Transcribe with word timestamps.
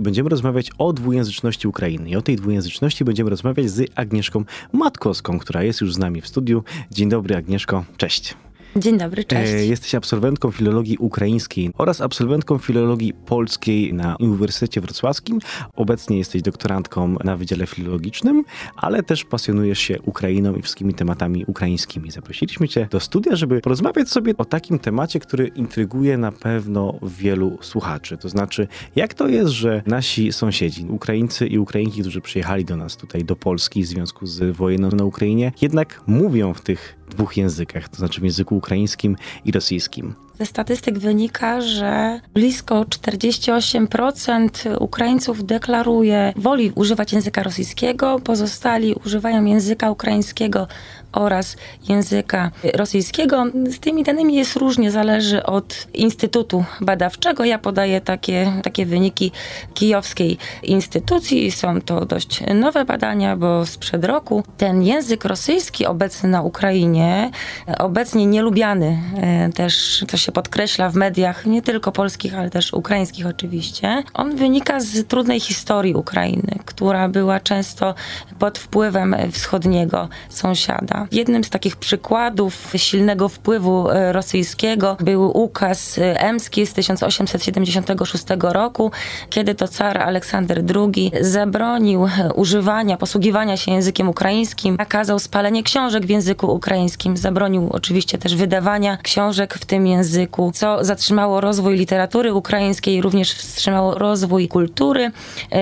Będziemy 0.00 0.28
rozmawiać 0.28 0.70
o 0.78 0.92
dwujęzyczności 0.92 1.68
Ukrainy 1.68 2.08
i 2.08 2.16
o 2.16 2.22
tej 2.22 2.36
dwujęzyczności 2.36 3.04
będziemy 3.04 3.30
rozmawiać 3.30 3.70
z 3.70 3.90
Agnieszką 3.94 4.44
Matkowską, 4.72 5.38
która 5.38 5.62
jest 5.62 5.80
już 5.80 5.94
z 5.94 5.98
nami 5.98 6.20
w 6.20 6.28
studiu. 6.28 6.64
Dzień 6.90 7.08
dobry 7.08 7.36
Agnieszko, 7.36 7.84
cześć. 7.96 8.34
Dzień 8.76 8.98
dobry, 8.98 9.24
cześć. 9.24 9.52
E, 9.52 9.66
jesteś 9.66 9.94
absolwentką 9.94 10.50
filologii 10.50 10.96
ukraińskiej 10.98 11.70
oraz 11.78 12.00
absolwentką 12.00 12.58
filologii 12.58 13.12
polskiej 13.12 13.94
na 13.94 14.16
Uniwersytecie 14.20 14.80
Wrocławskim. 14.80 15.38
Obecnie 15.76 16.18
jesteś 16.18 16.42
doktorantką 16.42 17.16
na 17.24 17.36
Wydziale 17.36 17.66
Filologicznym, 17.66 18.44
ale 18.76 19.02
też 19.02 19.24
pasjonujesz 19.24 19.78
się 19.78 20.02
Ukrainą 20.02 20.54
i 20.54 20.62
wszystkimi 20.62 20.94
tematami 20.94 21.44
ukraińskimi. 21.46 22.10
Zaprosiliśmy 22.10 22.68
cię 22.68 22.88
do 22.90 23.00
studia, 23.00 23.36
żeby 23.36 23.60
porozmawiać 23.60 24.08
sobie 24.08 24.36
o 24.36 24.44
takim 24.44 24.78
temacie, 24.78 25.20
który 25.20 25.46
intryguje 25.46 26.18
na 26.18 26.32
pewno 26.32 26.98
wielu 27.02 27.58
słuchaczy. 27.60 28.16
To 28.16 28.28
znaczy, 28.28 28.68
jak 28.96 29.14
to 29.14 29.28
jest, 29.28 29.50
że 29.50 29.82
nasi 29.86 30.32
sąsiedzi, 30.32 30.86
Ukraińcy 30.88 31.46
i 31.46 31.58
Ukrainki, 31.58 32.00
którzy 32.00 32.20
przyjechali 32.20 32.64
do 32.64 32.76
nas 32.76 32.96
tutaj, 32.96 33.24
do 33.24 33.36
Polski 33.36 33.82
w 33.82 33.86
związku 33.86 34.26
z 34.26 34.56
wojną 34.56 34.88
na 34.90 35.04
Ukrainie, 35.04 35.52
jednak 35.62 36.02
mówią 36.06 36.54
w 36.54 36.60
tych 36.60 36.99
dwóch 37.14 37.36
językach, 37.36 37.88
to 37.88 37.96
znaczy 37.96 38.20
w 38.20 38.24
języku 38.24 38.56
ukraińskim 38.56 39.16
i 39.44 39.52
rosyjskim. 39.52 40.14
Ze 40.40 40.46
statystyk 40.46 40.98
wynika, 40.98 41.60
że 41.60 42.20
blisko 42.34 42.82
48% 42.82 44.82
Ukraińców 44.82 45.44
deklaruje, 45.44 46.32
woli 46.36 46.72
używać 46.74 47.12
języka 47.12 47.42
rosyjskiego, 47.42 48.20
pozostali 48.24 48.94
używają 49.04 49.44
języka 49.44 49.90
ukraińskiego 49.90 50.66
oraz 51.12 51.56
języka 51.88 52.50
rosyjskiego. 52.74 53.44
Z 53.70 53.80
tymi 53.80 54.02
danymi 54.02 54.34
jest 54.34 54.56
różnie, 54.56 54.90
zależy 54.90 55.42
od 55.42 55.86
Instytutu 55.94 56.64
Badawczego. 56.80 57.44
Ja 57.44 57.58
podaję 57.58 58.00
takie, 58.00 58.52
takie 58.62 58.86
wyniki 58.86 59.32
kijowskiej 59.74 60.38
instytucji. 60.62 61.50
Są 61.50 61.80
to 61.80 62.06
dość 62.06 62.42
nowe 62.54 62.84
badania, 62.84 63.36
bo 63.36 63.66
sprzed 63.66 64.04
roku 64.04 64.42
ten 64.56 64.82
język 64.82 65.24
rosyjski 65.24 65.86
obecny 65.86 66.28
na 66.28 66.42
Ukrainie, 66.42 67.30
obecnie 67.78 68.26
nielubiany 68.26 68.98
e, 69.16 69.52
też, 69.52 70.04
co 70.08 70.16
się 70.16 70.29
podkreśla 70.30 70.90
w 70.90 70.94
mediach, 70.94 71.46
nie 71.46 71.62
tylko 71.62 71.92
polskich, 71.92 72.34
ale 72.34 72.50
też 72.50 72.72
ukraińskich 72.72 73.26
oczywiście, 73.26 74.02
on 74.14 74.36
wynika 74.36 74.80
z 74.80 75.06
trudnej 75.06 75.40
historii 75.40 75.94
Ukrainy, 75.94 76.58
która 76.64 77.08
była 77.08 77.40
często 77.40 77.94
pod 78.38 78.58
wpływem 78.58 79.16
wschodniego 79.32 80.08
sąsiada. 80.28 81.06
Jednym 81.12 81.44
z 81.44 81.50
takich 81.50 81.76
przykładów 81.76 82.72
silnego 82.76 83.28
wpływu 83.28 83.90
e, 83.90 84.12
rosyjskiego 84.12 84.96
był 85.00 85.38
ukaz 85.38 85.98
e, 85.98 86.20
emski 86.20 86.66
z 86.66 86.72
1876 86.72 88.24
roku, 88.40 88.90
kiedy 89.30 89.54
to 89.54 89.68
car 89.68 89.98
Aleksander 89.98 90.62
II 90.76 91.12
zabronił 91.20 92.06
e, 92.06 92.32
używania, 92.34 92.96
posługiwania 92.96 93.56
się 93.56 93.72
językiem 93.72 94.08
ukraińskim, 94.08 94.76
nakazał 94.78 95.18
spalenie 95.18 95.62
książek 95.62 96.06
w 96.06 96.10
języku 96.10 96.54
ukraińskim, 96.54 97.16
zabronił 97.16 97.68
oczywiście 97.70 98.18
też 98.18 98.34
wydawania 98.36 98.96
książek 98.96 99.54
w 99.54 99.64
tym 99.64 99.86
języku, 99.86 100.19
co 100.54 100.84
zatrzymało 100.84 101.40
rozwój 101.40 101.76
literatury 101.76 102.34
ukraińskiej, 102.34 103.02
również 103.02 103.34
wstrzymało 103.34 103.94
rozwój 103.94 104.48
kultury. 104.48 105.10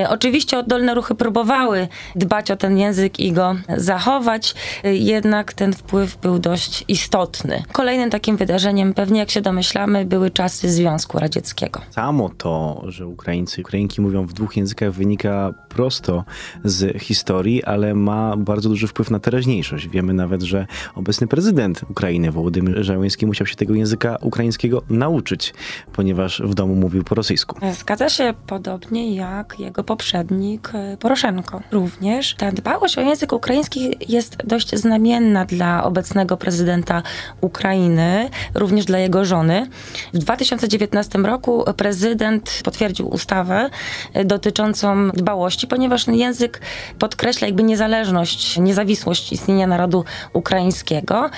Oczywiście 0.09 0.59
oddolne 0.59 0.95
ruchy 0.95 1.15
próbowały 1.15 1.89
dbać 2.17 2.51
o 2.51 2.57
ten 2.57 2.79
język 2.79 3.21
i 3.21 3.33
go 3.33 3.57
zachować, 3.77 4.55
jednak 4.85 5.53
ten 5.53 5.73
wpływ 5.73 6.17
był 6.17 6.39
dość 6.39 6.85
istotny. 6.89 7.63
Kolejnym 7.73 8.11
takim 8.11 8.37
wydarzeniem, 8.37 8.95
pewnie 8.95 9.21
jak 9.21 9.31
się 9.31 9.41
domyślamy, 9.41 10.05
były 10.05 10.31
czasy 10.31 10.71
Związku 10.71 11.19
Radzieckiego. 11.19 11.81
Samo 11.91 12.29
to, 12.29 12.83
że 12.87 13.07
Ukraińcy 13.07 13.61
i 13.61 13.65
Ukrainki 13.65 14.01
mówią 14.01 14.27
w 14.27 14.33
dwóch 14.33 14.57
językach 14.57 14.93
wynika 14.93 15.55
prosto 15.69 16.25
z 16.65 17.03
historii, 17.03 17.65
ale 17.65 17.95
ma 17.95 18.37
bardzo 18.37 18.69
duży 18.69 18.87
wpływ 18.87 19.11
na 19.11 19.21
teraźniejszość. 19.21 19.89
Wiemy 19.89 20.15
nawet, 20.15 20.43
że 20.43 20.67
obecny 20.95 21.27
prezydent 21.27 21.81
Ukrainy, 21.91 22.33
Wołodymyr 22.33 22.85
Żałęski, 22.85 23.27
musiał 23.27 23.47
się 23.47 23.57
tego 23.57 23.75
języka 23.75 24.17
ukraińskiego 24.21 24.48
nauczyć, 24.91 25.55
ponieważ 25.93 26.43
w 26.45 26.55
domu 26.55 26.75
mówił 26.75 27.05
po 27.05 27.15
rosyjsku. 27.15 27.57
Zgadza 27.73 28.09
się 28.09 28.35
podobnie 28.47 29.15
jak 29.15 29.61
jego 29.61 29.85
poprzednik 29.85 30.71
e, 30.75 30.97
Poroszenko. 30.97 31.61
Również 31.71 32.35
ta 32.35 32.53
dbałość 32.53 32.99
o 32.99 33.01
język 33.01 33.33
ukraiński 33.33 33.91
jest 34.09 34.37
dość 34.45 34.75
znamienna 34.75 35.45
dla 35.45 35.85
obecnego 35.85 36.37
prezydenta 36.37 37.03
Ukrainy, 37.41 38.31
również 38.55 38.85
dla 38.85 38.99
jego 38.99 39.25
żony. 39.25 39.67
W 40.15 40.19
2019 40.19 41.19
roku 41.19 41.65
prezydent 41.77 42.61
potwierdził 42.65 43.09
ustawę 43.09 43.71
dotyczącą 44.25 45.11
dbałości, 45.11 45.67
ponieważ 45.67 46.07
język 46.09 46.61
podkreśla 46.99 47.47
jakby 47.47 47.63
niezależność, 47.63 48.59
niezawisłość 48.59 49.33
istnienia 49.33 49.67
narodu 49.67 50.05
ukraińskiego 50.33 51.31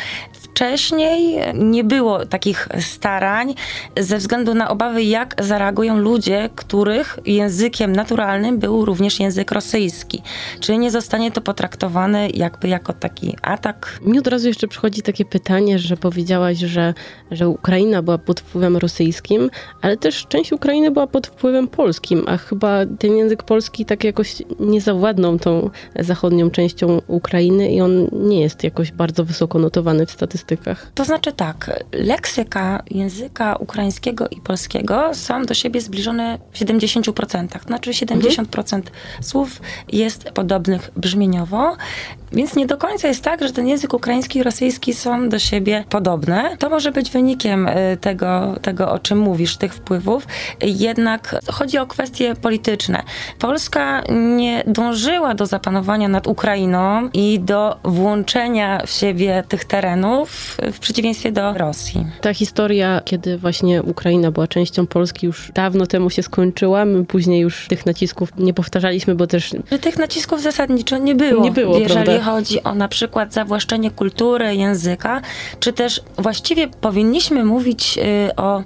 wcześniej 0.60 1.38
nie 1.54 1.84
było 1.84 2.26
takich 2.26 2.68
starań 2.80 3.54
ze 3.98 4.18
względu 4.18 4.54
na 4.54 4.70
obawy, 4.70 5.02
jak 5.02 5.34
zareagują 5.38 5.98
ludzie, 5.98 6.50
których 6.54 7.18
językiem 7.26 7.92
naturalnym 7.92 8.58
był 8.58 8.84
również 8.84 9.20
język 9.20 9.52
rosyjski. 9.52 10.22
Czy 10.60 10.78
nie 10.78 10.90
zostanie 10.90 11.32
to 11.32 11.40
potraktowane 11.40 12.30
jakby 12.30 12.68
jako 12.68 12.92
taki 12.92 13.36
atak? 13.42 14.00
Mi 14.04 14.18
od 14.18 14.26
razu 14.26 14.48
jeszcze 14.48 14.68
przychodzi 14.68 15.02
takie 15.02 15.24
pytanie, 15.24 15.78
że 15.78 15.96
powiedziałaś, 15.96 16.58
że, 16.58 16.94
że 17.30 17.48
Ukraina 17.48 18.02
była 18.02 18.18
pod 18.18 18.40
wpływem 18.40 18.76
rosyjskim, 18.76 19.50
ale 19.82 19.96
też 19.96 20.26
część 20.26 20.52
Ukrainy 20.52 20.90
była 20.90 21.06
pod 21.06 21.26
wpływem 21.26 21.68
polskim, 21.68 22.24
a 22.26 22.36
chyba 22.36 22.86
ten 22.98 23.16
język 23.16 23.42
polski 23.42 23.84
tak 23.84 24.04
jakoś 24.04 24.42
nie 24.60 24.80
zawładnął 24.80 25.38
tą 25.38 25.70
zachodnią 26.00 26.50
częścią 26.50 27.00
Ukrainy 27.06 27.72
i 27.72 27.80
on 27.80 28.08
nie 28.12 28.40
jest 28.40 28.64
jakoś 28.64 28.92
bardzo 28.92 29.24
wysoko 29.24 29.58
notowany 29.58 30.06
w 30.06 30.10
statystykach 30.10 30.49
statystykach? 30.50 30.92
To 30.94 31.04
znaczy 31.04 31.32
tak, 31.32 31.84
leksyka 31.92 32.82
języka 32.90 33.56
ukraińskiego 33.56 34.28
i 34.28 34.40
polskiego 34.40 35.14
są 35.14 35.42
do 35.42 35.54
siebie 35.54 35.80
zbliżone 35.80 36.38
w 36.52 36.58
70%. 36.58 37.62
Znaczy 37.66 37.90
70% 37.90 38.74
mhm. 38.74 38.82
słów 39.20 39.60
jest 39.92 40.30
podobnych 40.30 40.90
brzmieniowo, 40.96 41.76
więc 42.32 42.56
nie 42.56 42.66
do 42.66 42.76
końca 42.76 43.08
jest 43.08 43.24
tak, 43.24 43.42
że 43.42 43.52
ten 43.52 43.68
język 43.68 43.94
ukraiński 43.94 44.38
i 44.38 44.42
rosyjski 44.42 44.94
są 44.94 45.28
do 45.28 45.38
siebie 45.38 45.84
podobne. 45.88 46.56
To 46.58 46.70
może 46.70 46.92
być 46.92 47.10
wynikiem 47.10 47.68
y, 47.68 47.96
tego, 48.00 48.56
tego 48.62 48.92
o 48.92 48.98
czym 48.98 49.18
mówisz, 49.18 49.56
tych 49.56 49.74
wpływów. 49.74 50.26
Jednak 50.62 51.36
chodzi 51.52 51.78
o 51.78 51.86
kwestie 51.86 52.34
polityczne. 52.34 53.02
Polska 53.38 54.02
nie 54.10 54.64
dążyła 54.66 55.34
do 55.34 55.46
zapanowania 55.46 56.08
nad 56.08 56.26
Ukrainą 56.26 57.08
i 57.12 57.40
do 57.40 57.76
włączenia 57.84 58.82
w 58.86 58.90
siebie 58.90 59.44
tych 59.48 59.64
terenów, 59.64 60.39
w 60.72 60.78
przeciwieństwie 60.78 61.32
do 61.32 61.52
Rosji. 61.52 62.06
Ta 62.20 62.34
historia, 62.34 63.00
kiedy 63.04 63.38
właśnie 63.38 63.82
Ukraina 63.82 64.30
była 64.30 64.46
częścią 64.46 64.86
Polski, 64.86 65.26
już 65.26 65.52
dawno 65.54 65.86
temu 65.86 66.10
się 66.10 66.22
skończyła. 66.22 66.84
My 66.84 67.04
później 67.04 67.40
już 67.40 67.68
tych 67.68 67.86
nacisków 67.86 68.32
nie 68.38 68.54
powtarzaliśmy, 68.54 69.14
bo 69.14 69.26
też. 69.26 69.50
Tych 69.80 69.98
nacisków 69.98 70.42
zasadniczo 70.42 70.98
nie 70.98 71.14
było. 71.14 71.44
Nie 71.44 71.50
było, 71.50 71.78
Jeżeli 71.78 72.04
prawda? 72.04 72.24
chodzi 72.24 72.62
o 72.62 72.74
na 72.74 72.88
przykład 72.88 73.32
zawłaszczenie 73.32 73.90
kultury, 73.90 74.54
języka, 74.56 75.20
czy 75.60 75.72
też 75.72 76.02
właściwie 76.18 76.68
powinniśmy 76.68 77.44
mówić 77.44 77.98
y, 78.28 78.36
o 78.36 78.62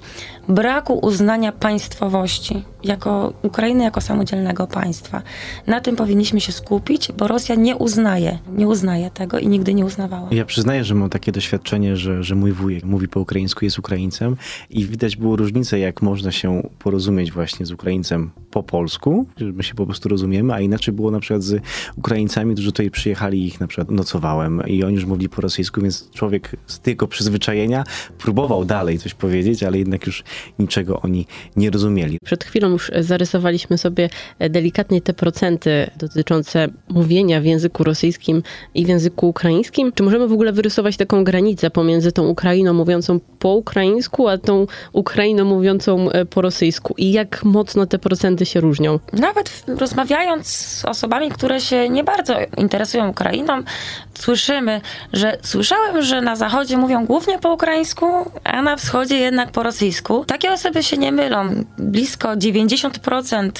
braku 0.47 0.93
uznania 0.93 1.51
państwowości 1.51 2.63
jako 2.83 3.33
Ukrainy 3.41 3.83
jako 3.83 4.01
samodzielnego 4.01 4.67
państwa. 4.67 5.21
Na 5.67 5.81
tym 5.81 5.95
powinniśmy 5.95 6.41
się 6.41 6.51
skupić, 6.51 7.11
bo 7.11 7.27
Rosja 7.27 7.55
nie 7.55 7.75
uznaje, 7.75 8.39
nie 8.57 8.67
uznaje 8.67 9.11
tego 9.11 9.39
i 9.39 9.47
nigdy 9.47 9.73
nie 9.73 9.85
uznawała. 9.85 10.27
Ja 10.31 10.45
przyznaję, 10.45 10.83
że 10.83 10.95
mam 10.95 11.09
takie 11.09 11.31
doświadczenie, 11.31 11.97
że, 11.97 12.23
że 12.23 12.35
mój 12.35 12.51
wujek 12.51 12.83
mówi 12.83 13.07
po 13.07 13.19
ukraińsku, 13.19 13.65
jest 13.65 13.79
Ukraińcem 13.79 14.35
i 14.69 14.85
widać 14.85 15.15
było 15.15 15.35
różnicę, 15.35 15.79
jak 15.79 16.01
można 16.01 16.31
się 16.31 16.69
porozumieć 16.79 17.31
właśnie 17.31 17.65
z 17.65 17.71
Ukraińcem 17.71 18.31
po 18.55 18.63
polsku, 18.63 19.25
my 19.39 19.63
się 19.63 19.75
po 19.75 19.85
prostu 19.85 20.09
rozumiemy, 20.09 20.53
a 20.53 20.59
inaczej 20.59 20.93
było 20.93 21.11
na 21.11 21.19
przykład 21.19 21.43
z 21.43 21.61
Ukraińcami, 21.97 22.53
którzy 22.53 22.71
tutaj 22.71 22.91
przyjechali 22.91 23.47
ich 23.47 23.59
na 23.59 23.67
przykład 23.67 23.91
nocowałem 23.91 24.61
i 24.67 24.83
oni 24.83 24.95
już 24.95 25.05
mówili 25.05 25.29
po 25.29 25.41
rosyjsku, 25.41 25.81
więc 25.81 26.09
człowiek 26.11 26.55
z 26.67 26.79
tego 26.79 27.07
przyzwyczajenia 27.07 27.83
próbował 28.17 28.65
dalej 28.65 28.99
coś 28.99 29.13
powiedzieć, 29.13 29.63
ale 29.63 29.77
jednak 29.77 30.05
już 30.05 30.23
niczego 30.59 31.01
oni 31.01 31.25
nie 31.55 31.69
rozumieli. 31.69 32.17
Przed 32.25 32.43
chwilą 32.43 32.69
już 32.69 32.91
zarysowaliśmy 32.99 33.77
sobie 33.77 34.09
delikatnie 34.49 35.01
te 35.01 35.13
procenty 35.13 35.89
dotyczące 35.97 36.67
mówienia 36.89 37.41
w 37.41 37.45
języku 37.45 37.83
rosyjskim 37.83 38.43
i 38.73 38.85
w 38.85 38.87
języku 38.87 39.29
ukraińskim. 39.29 39.91
Czy 39.91 40.03
możemy 40.03 40.27
w 40.27 40.33
ogóle 40.33 40.53
wyrysować 40.53 40.97
taką 40.97 41.23
granicę 41.23 41.69
pomiędzy 41.69 42.11
tą 42.11 42.27
Ukrainą 42.27 42.73
mówiącą 42.73 43.19
po 43.39 43.53
ukraińsku, 43.53 44.27
a 44.27 44.37
tą 44.37 44.67
Ukrainą 44.93 45.45
mówiącą 45.45 46.09
e, 46.09 46.25
po 46.25 46.41
rosyjsku? 46.41 46.93
I 46.97 47.11
jak 47.11 47.43
mocno 47.43 47.85
te 47.85 47.99
procenty 47.99 48.44
się 48.45 48.59
różnią? 48.59 48.99
Nawet 49.13 49.63
rozmawiając 49.67 50.47
z 50.47 50.85
osobami, 50.85 51.29
które 51.29 51.61
się 51.61 51.89
nie 51.89 52.03
bardzo 52.03 52.35
interesują 52.57 53.07
Ukrainą, 53.07 53.63
słyszymy, 54.19 54.81
że 55.13 55.37
słyszałem, 55.41 56.01
że 56.01 56.21
na 56.21 56.35
zachodzie 56.35 56.77
mówią 56.77 57.05
głównie 57.05 57.39
po 57.39 57.53
ukraińsku, 57.53 58.31
a 58.43 58.61
na 58.61 58.75
wschodzie 58.75 59.17
jednak 59.17 59.51
po 59.51 59.63
rosyjsku. 59.63 60.25
Takie 60.25 60.51
osoby 60.51 60.83
się 60.83 60.97
nie 60.97 61.11
mylą. 61.11 61.49
Blisko 61.77 62.29
90% 62.29 63.51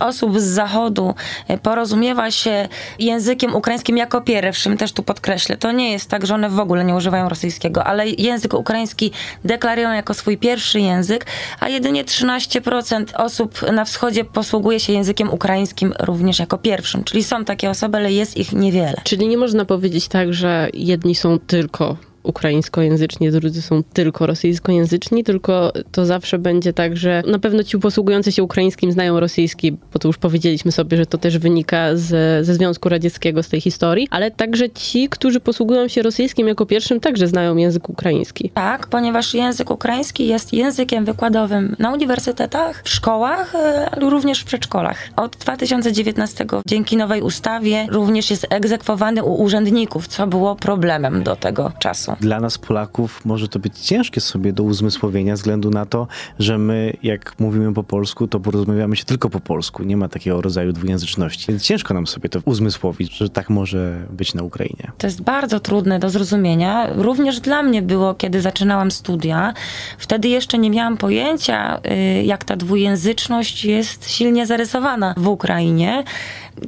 osób 0.00 0.40
z 0.40 0.44
zachodu 0.44 1.14
porozumiewa 1.62 2.30
się 2.30 2.68
językiem 2.98 3.54
ukraińskim 3.54 3.96
jako 3.96 4.20
pierwszym, 4.20 4.76
też 4.76 4.92
tu 4.92 5.02
podkreślę. 5.02 5.56
To 5.56 5.72
nie 5.72 5.92
jest 5.92 6.10
tak, 6.10 6.26
że 6.26 6.34
one 6.34 6.50
w 6.50 6.60
ogóle 6.60 6.84
nie 6.84 6.94
używają 6.94 7.28
rosyjskiego, 7.28 7.84
ale 7.84 8.08
język 8.08 8.54
ukraiński 8.54 9.12
deklarują 9.44 9.92
jako 9.92 10.14
swój 10.14 10.38
pierwszy 10.38 10.80
język, 10.80 11.26
a 11.60 11.68
jedynie 11.68 12.04
13% 12.04 13.04
osób 13.14 13.62
na 13.72 13.84
wschodzie 13.84 14.24
posługuje 14.32 14.80
się 14.80 14.92
językiem 14.92 15.32
ukraińskim 15.32 15.94
również 16.00 16.38
jako 16.38 16.58
pierwszym. 16.58 17.04
Czyli 17.04 17.24
są 17.24 17.44
takie 17.44 17.70
osoby, 17.70 17.98
ale 17.98 18.12
jest 18.12 18.36
ich 18.36 18.52
niewiele. 18.52 18.94
Czyli 19.04 19.28
nie 19.28 19.38
można 19.38 19.64
powiedzieć 19.64 20.08
tak, 20.08 20.34
że 20.34 20.68
jedni 20.74 21.14
są 21.14 21.38
tylko 21.38 21.96
ukraińskojęzyczni, 22.26 23.30
drudzy 23.30 23.62
są 23.62 23.82
tylko 23.82 24.26
rosyjskojęzyczni, 24.26 25.24
tylko 25.24 25.72
to 25.92 26.06
zawsze 26.06 26.38
będzie 26.38 26.72
tak, 26.72 26.96
że 26.96 27.22
na 27.26 27.38
pewno 27.38 27.62
ci 27.62 27.78
posługujący 27.78 28.32
się 28.32 28.42
ukraińskim 28.42 28.92
znają 28.92 29.20
rosyjski, 29.20 29.72
bo 29.92 29.98
to 29.98 30.08
już 30.08 30.18
powiedzieliśmy 30.18 30.72
sobie, 30.72 30.96
że 30.96 31.06
to 31.06 31.18
też 31.18 31.38
wynika 31.38 31.96
z, 31.96 32.46
ze 32.46 32.54
Związku 32.54 32.88
Radzieckiego, 32.88 33.42
z 33.42 33.48
tej 33.48 33.60
historii, 33.60 34.08
ale 34.10 34.30
także 34.30 34.70
ci, 34.70 35.08
którzy 35.08 35.40
posługują 35.40 35.88
się 35.88 36.02
rosyjskim 36.02 36.48
jako 36.48 36.66
pierwszym, 36.66 37.00
także 37.00 37.26
znają 37.26 37.56
język 37.56 37.88
ukraiński. 37.88 38.50
Tak, 38.54 38.86
ponieważ 38.86 39.34
język 39.34 39.70
ukraiński 39.70 40.26
jest 40.26 40.52
językiem 40.52 41.04
wykładowym 41.04 41.76
na 41.78 41.92
uniwersytetach, 41.92 42.82
w 42.84 42.88
szkołach, 42.88 43.54
ale 43.92 44.10
również 44.10 44.40
w 44.40 44.44
przedszkolach. 44.44 44.98
Od 45.16 45.36
2019 45.36 46.46
dzięki 46.66 46.96
nowej 46.96 47.22
ustawie 47.22 47.86
również 47.90 48.30
jest 48.30 48.46
egzekwowany 48.50 49.24
u 49.24 49.42
urzędników, 49.42 50.08
co 50.08 50.26
było 50.26 50.56
problemem 50.56 51.22
do 51.22 51.36
tego 51.36 51.72
czasu 51.78 52.15
dla 52.20 52.40
nas 52.40 52.58
Polaków 52.58 53.24
może 53.24 53.48
to 53.48 53.58
być 53.58 53.78
ciężkie 53.78 54.20
sobie 54.20 54.52
do 54.52 54.62
uzmysłowienia, 54.62 55.34
względu 55.34 55.70
na 55.70 55.86
to, 55.86 56.06
że 56.38 56.58
my, 56.58 56.96
jak 57.02 57.34
mówimy 57.38 57.74
po 57.74 57.84
polsku, 57.84 58.28
to 58.28 58.40
porozmawiamy 58.40 58.96
się 58.96 59.04
tylko 59.04 59.30
po 59.30 59.40
polsku. 59.40 59.82
Nie 59.82 59.96
ma 59.96 60.08
takiego 60.08 60.42
rodzaju 60.42 60.72
dwujęzyczności. 60.72 61.46
Więc 61.48 61.62
ciężko 61.62 61.94
nam 61.94 62.06
sobie 62.06 62.28
to 62.28 62.40
uzmysłowić, 62.44 63.16
że 63.16 63.28
tak 63.28 63.50
może 63.50 64.06
być 64.10 64.34
na 64.34 64.42
Ukrainie. 64.42 64.92
To 64.98 65.06
jest 65.06 65.22
bardzo 65.22 65.60
trudne 65.60 65.98
do 65.98 66.10
zrozumienia. 66.10 66.88
Również 66.94 67.40
dla 67.40 67.62
mnie 67.62 67.82
było, 67.82 68.14
kiedy 68.14 68.40
zaczynałam 68.40 68.90
studia. 68.90 69.54
Wtedy 69.98 70.28
jeszcze 70.28 70.58
nie 70.58 70.70
miałam 70.70 70.96
pojęcia, 70.96 71.80
y, 72.20 72.22
jak 72.24 72.44
ta 72.44 72.56
dwujęzyczność 72.56 73.64
jest 73.64 74.10
silnie 74.10 74.46
zarysowana 74.46 75.14
w 75.16 75.28
Ukrainie. 75.28 76.04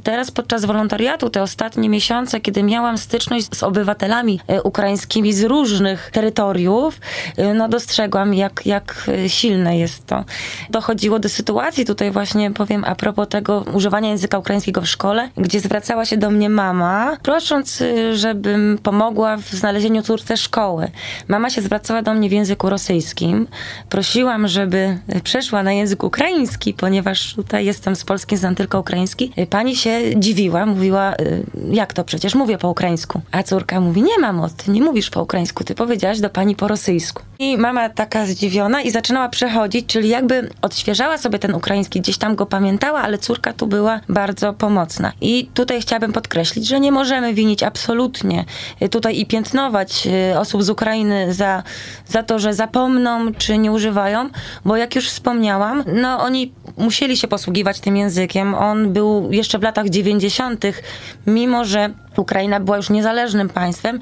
Teraz 0.02 0.30
podczas 0.30 0.64
wolontariatu, 0.64 1.30
te 1.30 1.42
ostatnie 1.42 1.88
miesiące, 1.88 2.40
kiedy 2.40 2.62
miałam 2.62 2.98
styczność 2.98 3.56
z 3.56 3.62
obywatelami 3.62 4.40
y, 4.50 4.62
ukraińskimi 4.62 5.32
z 5.32 5.44
różnych 5.44 6.10
terytoriów, 6.10 7.00
y, 7.38 7.54
no 7.54 7.68
dostrzegłam, 7.68 8.34
jak, 8.34 8.66
jak 8.66 9.10
silne 9.28 9.78
jest 9.78 10.06
to. 10.06 10.24
Dochodziło 10.70 11.18
do 11.18 11.28
sytuacji, 11.28 11.84
tutaj 11.84 12.10
właśnie 12.10 12.50
powiem 12.50 12.84
a 12.84 12.94
propos 12.94 13.28
tego 13.28 13.64
używania 13.74 14.08
języka 14.10 14.38
ukraińskiego 14.38 14.80
w 14.80 14.86
szkole, 14.86 15.30
gdzie 15.36 15.60
zwracała 15.60 16.04
się 16.04 16.16
do 16.16 16.30
mnie 16.30 16.50
mama, 16.50 17.16
prosząc, 17.22 17.82
żebym 18.12 18.78
pomogła 18.82 19.36
w 19.36 19.48
znalezieniu 19.50 20.02
córce 20.02 20.36
szkoły. 20.36 20.90
Mama 21.28 21.50
się 21.50 21.62
zwracała 21.62 22.02
do 22.02 22.14
mnie 22.14 22.28
w 22.28 22.32
języku 22.32 22.70
rosyjskim. 22.70 23.46
Prosiłam, 23.88 24.48
żeby 24.48 24.98
przeszła 25.24 25.62
na 25.62 25.72
język 25.72 26.04
ukraiński, 26.04 26.74
ponieważ 26.74 27.34
tutaj 27.34 27.64
jestem 27.64 27.96
z 27.96 28.04
Polski, 28.04 28.36
znam 28.36 28.54
tylko 28.54 28.80
ukraiński. 28.80 29.32
Pani 29.50 29.76
się 29.78 30.00
dziwiła, 30.16 30.66
mówiła, 30.66 31.14
jak 31.70 31.92
to 31.92 32.04
przecież 32.04 32.34
mówię 32.34 32.58
po 32.58 32.70
ukraińsku. 32.70 33.20
A 33.32 33.42
córka 33.42 33.80
mówi, 33.80 34.02
nie 34.02 34.18
mamo, 34.18 34.48
ty 34.48 34.70
nie 34.70 34.82
mówisz 34.82 35.10
po 35.10 35.22
ukraińsku, 35.22 35.64
ty 35.64 35.74
powiedziałaś 35.74 36.20
do 36.20 36.30
pani 36.30 36.56
po 36.56 36.68
rosyjsku. 36.68 37.22
I 37.38 37.58
mama 37.58 37.88
taka 37.88 38.26
zdziwiona 38.26 38.82
i 38.82 38.90
zaczynała 38.90 39.28
przechodzić, 39.28 39.86
czyli 39.86 40.08
jakby 40.08 40.50
odświeżała 40.62 41.18
sobie 41.18 41.38
ten 41.38 41.54
ukraiński, 41.54 42.00
gdzieś 42.00 42.18
tam 42.18 42.34
go 42.34 42.46
pamiętała, 42.46 43.00
ale 43.00 43.18
córka 43.18 43.52
tu 43.52 43.66
była 43.66 44.00
bardzo 44.08 44.52
pomocna. 44.52 45.12
I 45.20 45.50
tutaj 45.54 45.80
chciałabym 45.80 46.12
podkreślić, 46.12 46.66
że 46.66 46.80
nie 46.80 46.92
możemy 46.92 47.34
winić 47.34 47.62
absolutnie 47.62 48.44
tutaj 48.90 49.18
i 49.18 49.26
piętnować 49.26 50.08
y, 50.32 50.38
osób 50.38 50.62
z 50.62 50.70
Ukrainy 50.70 51.34
za, 51.34 51.62
za 52.06 52.22
to, 52.22 52.38
że 52.38 52.54
zapomną 52.54 53.32
czy 53.34 53.58
nie 53.58 53.72
używają, 53.72 54.30
bo 54.64 54.76
jak 54.76 54.96
już 54.96 55.08
wspomniałam, 55.08 55.84
no 56.02 56.20
oni 56.20 56.52
musieli 56.76 57.16
się 57.16 57.28
posługiwać 57.28 57.80
tym 57.80 57.96
językiem. 57.96 58.54
On 58.54 58.92
był 58.92 59.32
jeszcze 59.32 59.58
w 59.58 59.62
latach 59.68 59.88
90., 59.88 60.64
mimo 61.26 61.64
że 61.64 61.90
Ukraina 62.16 62.60
była 62.60 62.76
już 62.76 62.90
niezależnym 62.90 63.48
państwem, 63.48 64.00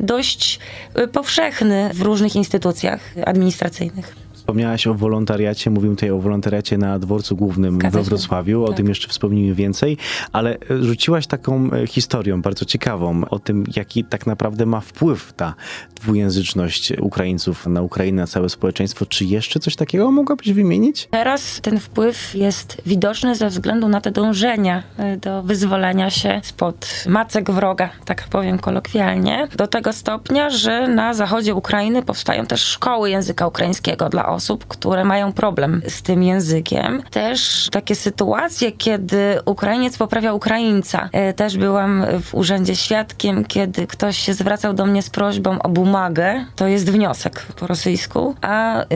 dość 0.00 0.58
y, 0.98 1.08
powszechny 1.08 1.90
w 1.94 2.00
różnych 2.02 2.36
instytucjach 2.36 3.00
administracyjnych. 3.26 4.27
Wspomniałaś 4.48 4.86
o 4.86 4.94
wolontariacie, 4.94 5.70
mówimy 5.70 5.94
tutaj 5.94 6.10
o 6.10 6.18
wolontariacie 6.18 6.78
na 6.78 6.98
dworcu 6.98 7.36
głównym 7.36 7.74
Zgadza 7.74 7.98
we 7.98 8.04
Wrocławiu, 8.04 8.64
tak. 8.64 8.74
o 8.74 8.76
tym 8.76 8.88
jeszcze 8.88 9.08
wspomnimy 9.08 9.54
więcej, 9.54 9.96
ale 10.32 10.58
e, 10.70 10.82
rzuciłaś 10.82 11.26
taką 11.26 11.70
e, 11.72 11.86
historią 11.86 12.42
bardzo 12.42 12.64
ciekawą 12.64 13.24
o 13.30 13.38
tym, 13.38 13.64
jaki 13.76 14.04
tak 14.04 14.26
naprawdę 14.26 14.66
ma 14.66 14.80
wpływ 14.80 15.32
ta 15.32 15.54
dwujęzyczność 15.94 16.92
Ukraińców 17.00 17.66
na 17.66 17.82
Ukrainę, 17.82 18.22
na 18.22 18.26
całe 18.26 18.48
społeczeństwo. 18.48 19.06
Czy 19.06 19.24
jeszcze 19.24 19.60
coś 19.60 19.76
takiego 19.76 20.10
mogłabyś 20.10 20.52
wymienić? 20.52 21.08
Teraz 21.10 21.60
ten 21.60 21.80
wpływ 21.80 22.34
jest 22.34 22.82
widoczny 22.86 23.34
ze 23.34 23.48
względu 23.48 23.88
na 23.88 24.00
te 24.00 24.10
dążenia 24.10 24.82
e, 24.96 25.16
do 25.16 25.42
wyzwolenia 25.42 26.10
się 26.10 26.40
spod 26.44 27.04
macek 27.08 27.50
wroga, 27.50 27.90
tak 28.04 28.28
powiem 28.30 28.58
kolokwialnie, 28.58 29.48
do 29.56 29.66
tego 29.66 29.92
stopnia, 29.92 30.50
że 30.50 30.88
na 30.88 31.14
zachodzie 31.14 31.54
Ukrainy 31.54 32.02
powstają 32.02 32.46
też 32.46 32.60
szkoły 32.60 33.10
języka 33.10 33.46
ukraińskiego 33.46 34.08
dla 34.08 34.26
osób, 34.26 34.37
osób, 34.38 34.64
które 34.68 35.04
mają 35.04 35.32
problem 35.32 35.82
z 35.88 36.02
tym 36.02 36.22
językiem. 36.22 37.02
Też 37.10 37.68
takie 37.72 37.94
sytuacje, 37.94 38.72
kiedy 38.72 39.38
Ukrainiec 39.44 39.98
poprawia 39.98 40.32
Ukraińca. 40.32 41.08
E, 41.12 41.32
też 41.32 41.56
byłam 41.56 42.04
w 42.22 42.34
urzędzie 42.34 42.76
świadkiem, 42.76 43.44
kiedy 43.44 43.86
ktoś 43.86 44.18
się 44.18 44.34
zwracał 44.34 44.74
do 44.74 44.86
mnie 44.86 45.02
z 45.02 45.10
prośbą 45.10 45.58
o 45.62 45.68
bumagę. 45.68 46.44
To 46.56 46.66
jest 46.66 46.90
wniosek 46.90 47.46
po 47.60 47.66
rosyjsku, 47.66 48.34
a 48.40 48.82
y, 48.82 48.86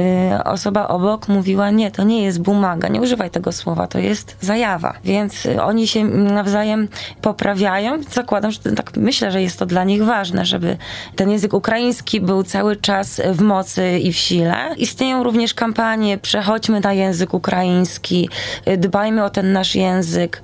osoba 0.45 0.89
obok 0.89 1.29
mówiła, 1.29 1.71
nie, 1.71 1.91
to 1.91 2.05
nie 2.05 2.23
jest 2.23 2.43
bumaga, 2.43 2.89
nie 2.89 3.01
używaj 3.01 3.31
tego 3.31 3.53
słowa, 3.53 3.87
to 3.87 3.99
jest 3.99 4.37
zajawa. 4.41 4.95
Więc 5.05 5.47
y, 5.47 5.63
oni 5.63 5.87
się 5.87 6.05
nawzajem 6.05 6.89
poprawiają. 7.23 8.03
Zakładam, 8.11 8.51
że 8.51 8.59
tak 8.59 8.97
myślę, 8.97 9.33
że 9.33 9.43
jest 9.43 9.59
to 9.59 9.67
dla 9.67 9.85
nich 9.85 10.05
ważne, 10.05 10.45
żeby 10.45 10.77
ten 11.17 11.31
język 11.31 11.55
ukraiński 11.55 12.21
był 12.21 12.43
cały 12.43 12.77
czas 12.77 13.21
w 13.33 13.41
mocy 13.41 13.99
i 13.99 14.13
w 14.13 14.17
sile. 14.17 14.75
Istnieją 14.77 15.23
również 15.23 15.32
kampanie 15.55 16.19
Przechodźmy 16.19 16.81
na 16.81 16.93
język 16.93 17.35
ukraiński, 17.35 18.29
dbajmy 18.79 19.25
o 19.25 19.31
ten 19.31 19.53
nasz 19.53 19.75
język. 19.75 20.43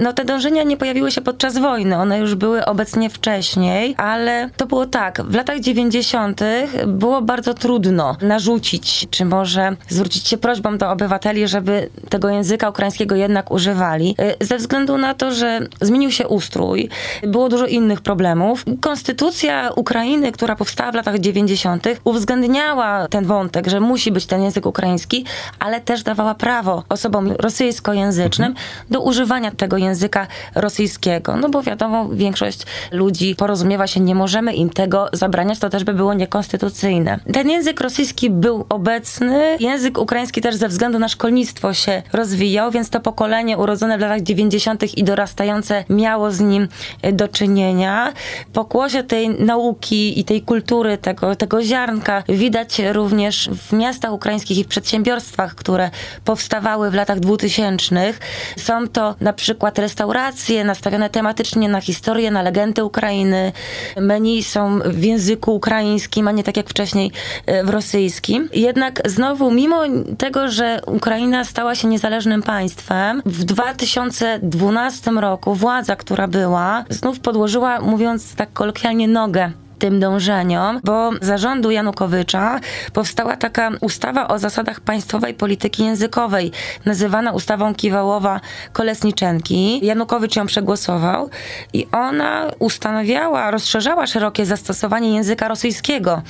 No 0.00 0.12
te 0.12 0.24
dążenia 0.24 0.62
nie 0.62 0.76
pojawiły 0.76 1.10
się 1.10 1.20
podczas 1.20 1.58
wojny, 1.58 1.96
one 1.96 2.18
już 2.18 2.34
były 2.34 2.64
obecnie 2.64 3.10
wcześniej, 3.10 3.94
ale 3.96 4.50
to 4.56 4.66
było 4.66 4.86
tak, 4.86 5.22
w 5.22 5.34
latach 5.34 5.60
90. 5.60 6.40
było 6.86 7.22
bardzo 7.22 7.54
trudno 7.54 8.16
narzucić, 8.22 9.06
czy 9.10 9.24
może 9.24 9.76
zwrócić 9.88 10.28
się 10.28 10.38
prośbą 10.38 10.78
do 10.78 10.90
obywateli, 10.90 11.48
żeby 11.48 11.88
tego 12.08 12.28
języka 12.28 12.68
ukraińskiego 12.68 13.14
jednak 13.14 13.50
używali, 13.50 14.16
ze 14.40 14.56
względu 14.56 14.98
na 14.98 15.14
to, 15.14 15.32
że 15.32 15.60
zmienił 15.80 16.10
się 16.10 16.28
ustrój, 16.28 16.88
było 17.22 17.48
dużo 17.48 17.66
innych 17.66 18.00
problemów. 18.00 18.64
Konstytucja 18.80 19.70
Ukrainy, 19.76 20.32
która 20.32 20.56
powstała 20.56 20.92
w 20.92 20.94
latach 20.94 21.18
90., 21.18 21.86
uwzględniała 22.04 23.08
ten 23.08 23.24
wątek, 23.24 23.68
że 23.68 23.80
musi 23.80 24.12
być 24.12 24.26
ten 24.28 24.42
język 24.42 24.66
ukraiński, 24.66 25.24
ale 25.58 25.80
też 25.80 26.02
dawała 26.02 26.34
prawo 26.34 26.84
osobom 26.88 27.32
rosyjskojęzycznym 27.32 28.48
mhm. 28.48 28.66
do 28.90 29.00
używania 29.00 29.50
tego 29.50 29.76
języka 29.76 30.26
rosyjskiego. 30.54 31.36
No 31.36 31.48
bo 31.48 31.62
wiadomo, 31.62 32.08
większość 32.08 32.62
ludzi 32.92 33.34
porozumiewa 33.36 33.86
się, 33.86 34.00
nie 34.00 34.14
możemy 34.14 34.54
im 34.54 34.70
tego 34.70 35.08
zabraniać, 35.12 35.58
to 35.58 35.70
też 35.70 35.84
by 35.84 35.94
było 35.94 36.14
niekonstytucyjne. 36.14 37.18
Ten 37.32 37.50
język 37.50 37.80
rosyjski 37.80 38.30
był 38.30 38.66
obecny, 38.68 39.56
język 39.60 39.98
ukraiński 39.98 40.40
też 40.40 40.56
ze 40.56 40.68
względu 40.68 40.98
na 40.98 41.08
szkolnictwo 41.08 41.74
się 41.74 42.02
rozwijał, 42.12 42.70
więc 42.70 42.90
to 42.90 43.00
pokolenie 43.00 43.58
urodzone 43.58 43.98
w 43.98 44.00
latach 44.00 44.22
90. 44.22 44.98
i 44.98 45.04
dorastające 45.04 45.84
miało 45.88 46.30
z 46.30 46.40
nim 46.40 46.68
do 47.12 47.28
czynienia. 47.28 48.12
Pokłosie 48.52 49.02
tej 49.02 49.30
nauki 49.30 50.20
i 50.20 50.24
tej 50.24 50.42
kultury, 50.42 50.98
tego, 50.98 51.36
tego 51.36 51.62
ziarnka 51.62 52.22
widać 52.28 52.80
również 52.92 53.50
w 53.50 53.72
miastach 53.72 54.12
ukraińskich 54.18 54.58
i 54.58 54.64
w 54.64 54.68
przedsiębiorstwach, 54.68 55.54
które 55.54 55.90
powstawały 56.24 56.90
w 56.90 56.94
latach 56.94 57.20
2000. 57.20 58.14
Są 58.56 58.88
to 58.88 59.14
na 59.20 59.32
przykład 59.32 59.78
restauracje 59.78 60.64
nastawione 60.64 61.10
tematycznie 61.10 61.68
na 61.68 61.80
historię, 61.80 62.30
na 62.30 62.42
legendy 62.42 62.84
Ukrainy. 62.84 63.52
Menu 63.96 64.42
są 64.42 64.78
w 64.84 65.02
języku 65.02 65.54
ukraińskim, 65.54 66.28
a 66.28 66.32
nie 66.32 66.44
tak 66.44 66.56
jak 66.56 66.68
wcześniej 66.68 67.12
e, 67.46 67.64
w 67.64 67.70
rosyjskim. 67.70 68.48
Jednak 68.54 69.02
znowu, 69.04 69.50
mimo 69.50 69.82
tego, 70.18 70.48
że 70.48 70.80
Ukraina 70.86 71.44
stała 71.44 71.74
się 71.74 71.88
niezależnym 71.88 72.42
państwem, 72.42 73.22
w 73.26 73.44
2012 73.44 75.10
roku 75.10 75.54
władza, 75.54 75.96
która 75.96 76.28
była, 76.28 76.84
znów 76.90 77.20
podłożyła, 77.20 77.80
mówiąc 77.80 78.34
tak 78.34 78.52
kolokwialnie, 78.52 79.08
nogę 79.08 79.52
tym 79.78 80.00
dążeniom, 80.00 80.80
bo 80.84 81.10
zarządu 81.20 81.70
Janukowycza 81.70 82.60
powstała 82.92 83.36
taka 83.36 83.70
ustawa 83.80 84.28
o 84.28 84.38
zasadach 84.38 84.80
państwowej 84.80 85.34
polityki 85.34 85.84
językowej, 85.84 86.52
nazywana 86.84 87.32
ustawą 87.32 87.72
Kiwałowa-Kolesniczenki. 87.72 89.80
Janukowycz 89.82 90.36
ją 90.36 90.46
przegłosował 90.46 91.30
i 91.72 91.86
ona 91.92 92.46
ustanawiała, 92.58 93.50
rozszerzała 93.50 94.06
szerokie 94.06 94.46
zastosowanie 94.46 95.14
języka 95.14 95.48
rosyjskiego 95.48 96.22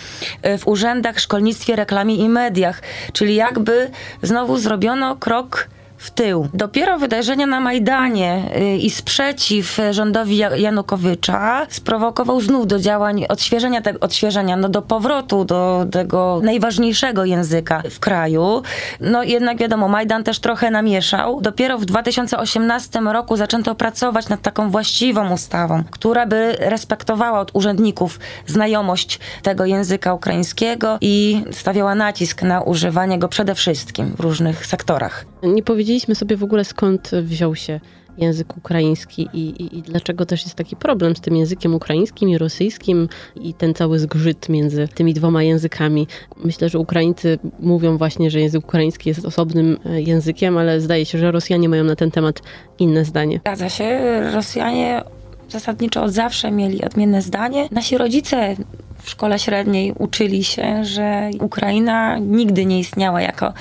w 0.59 0.67
urzędach, 0.67 1.21
szkolnictwie, 1.21 1.77
reklamie 1.77 2.17
i 2.17 2.29
mediach, 2.29 2.83
czyli 3.13 3.35
jakby 3.35 3.91
znowu 4.23 4.59
zrobiono 4.59 5.17
krok 5.17 5.69
w 5.99 6.11
tył. 6.11 6.49
Dopiero 6.55 6.99
wydarzenia 6.99 7.47
na 7.47 7.61
Majdanie 7.61 8.43
y, 8.57 8.77
i 8.77 8.91
sprzeciw 8.91 9.79
rządowi 9.91 10.37
Janukowycza 10.37 11.67
sprowokował 11.69 12.41
znów 12.41 12.67
do 12.67 12.79
działań 12.79 13.25
odświeżenia, 13.29 13.81
tego, 13.81 14.01
odświeżenia 14.01 14.57
no 14.57 14.69
do 14.69 14.83
powrotu 14.83 15.45
do 15.45 15.87
tego 15.91 16.41
najważniejszego 16.43 17.25
języka 17.25 17.83
w 17.91 18.01
kraju. 18.01 18.63
No 19.01 19.23
jednak 19.23 19.59
wiadomo, 19.59 19.89
Majdan 19.89 20.25
też 20.25 20.39
trochę 20.39 20.71
namieszał. 20.71 21.41
Dopiero 21.41 21.79
w 21.79 21.85
2018 21.85 23.01
roku 23.01 23.37
zaczęto 23.37 23.75
pracować 23.75 24.29
nad 24.29 24.43
taką 24.43 24.71
właściwą 24.71 25.33
ustawą, 25.33 25.85
która 25.91 26.27
by 26.27 26.57
respektowała 26.59 27.41
od 27.41 27.51
urzędników 27.55 28.19
znajomość 28.47 29.21
tego 29.43 29.65
języka 29.65 30.15
ukraińskiego 30.15 30.99
i 31.01 31.45
stawiała 31.51 31.95
nacisk 31.95 32.43
na 32.43 32.63
używanie 32.63 33.19
go 33.19 33.29
przede 33.29 33.55
wszystkim 33.55 34.15
w 34.17 34.21
różnych 34.21 34.67
sektorach. 34.67 35.25
Nie 35.43 35.63
powiedzieliśmy 35.63 36.15
sobie 36.15 36.37
w 36.37 36.45
ogóle 36.45 36.65
skąd 36.65 37.11
wziął 37.23 37.55
się 37.55 37.81
język 38.19 38.57
ukraiński 38.57 39.29
i, 39.33 39.39
i, 39.39 39.79
i, 39.79 39.83
dlaczego 39.83 40.27
też 40.27 40.45
jest 40.45 40.55
taki 40.55 40.77
problem 40.77 41.17
z 41.17 41.21
tym 41.21 41.37
językiem 41.37 41.75
ukraińskim 41.75 42.29
i 42.29 42.39
rosyjskim 42.39 43.09
i 43.41 43.55
ten 43.55 43.75
cały 43.75 43.99
zgrzyt 43.99 44.49
między 44.49 44.89
tymi 44.89 45.15
dwoma 45.15 45.43
językami. 45.43 46.07
Myślę, 46.45 46.69
że 46.69 46.79
Ukraińcy 46.79 47.39
mówią 47.61 47.99
właśnie, 47.99 48.31
że 48.31 48.41
język 48.41 48.65
ukraiński 48.65 49.09
jest 49.09 49.25
osobnym 49.25 49.79
e, 49.87 50.03
językiem, 50.03 50.59
ale 50.59 50.81
zdaje 50.81 51.07
się, 51.07 51.19
że 51.19 51.33
Rosjanie 51.33 51.69
mają 51.69 51.85
na 51.85 51.97
ten 51.97 52.11
temat 52.11 52.43
inne 52.79 53.05
zdanie. 53.05 53.41
Zgadza 53.41 53.69
się. 53.69 54.01
Rosjanie 54.35 55.03
zasadniczo 55.49 56.03
od 56.03 56.13
zawsze 56.13 56.51
mieli 56.51 56.85
odmienne 56.85 57.23
zdanie. 57.23 57.69
Nasi 57.71 57.99
rodzice 57.99 58.57
w 59.03 59.11
szkole 59.11 59.39
średniej 59.39 59.93
uczyli 59.99 60.45
się, 60.45 60.85
że 60.85 61.31
Ukraina 61.41 62.19
nigdy 62.19 62.67
nie 62.67 62.79
istniała 62.79 63.21
jako 63.21 63.53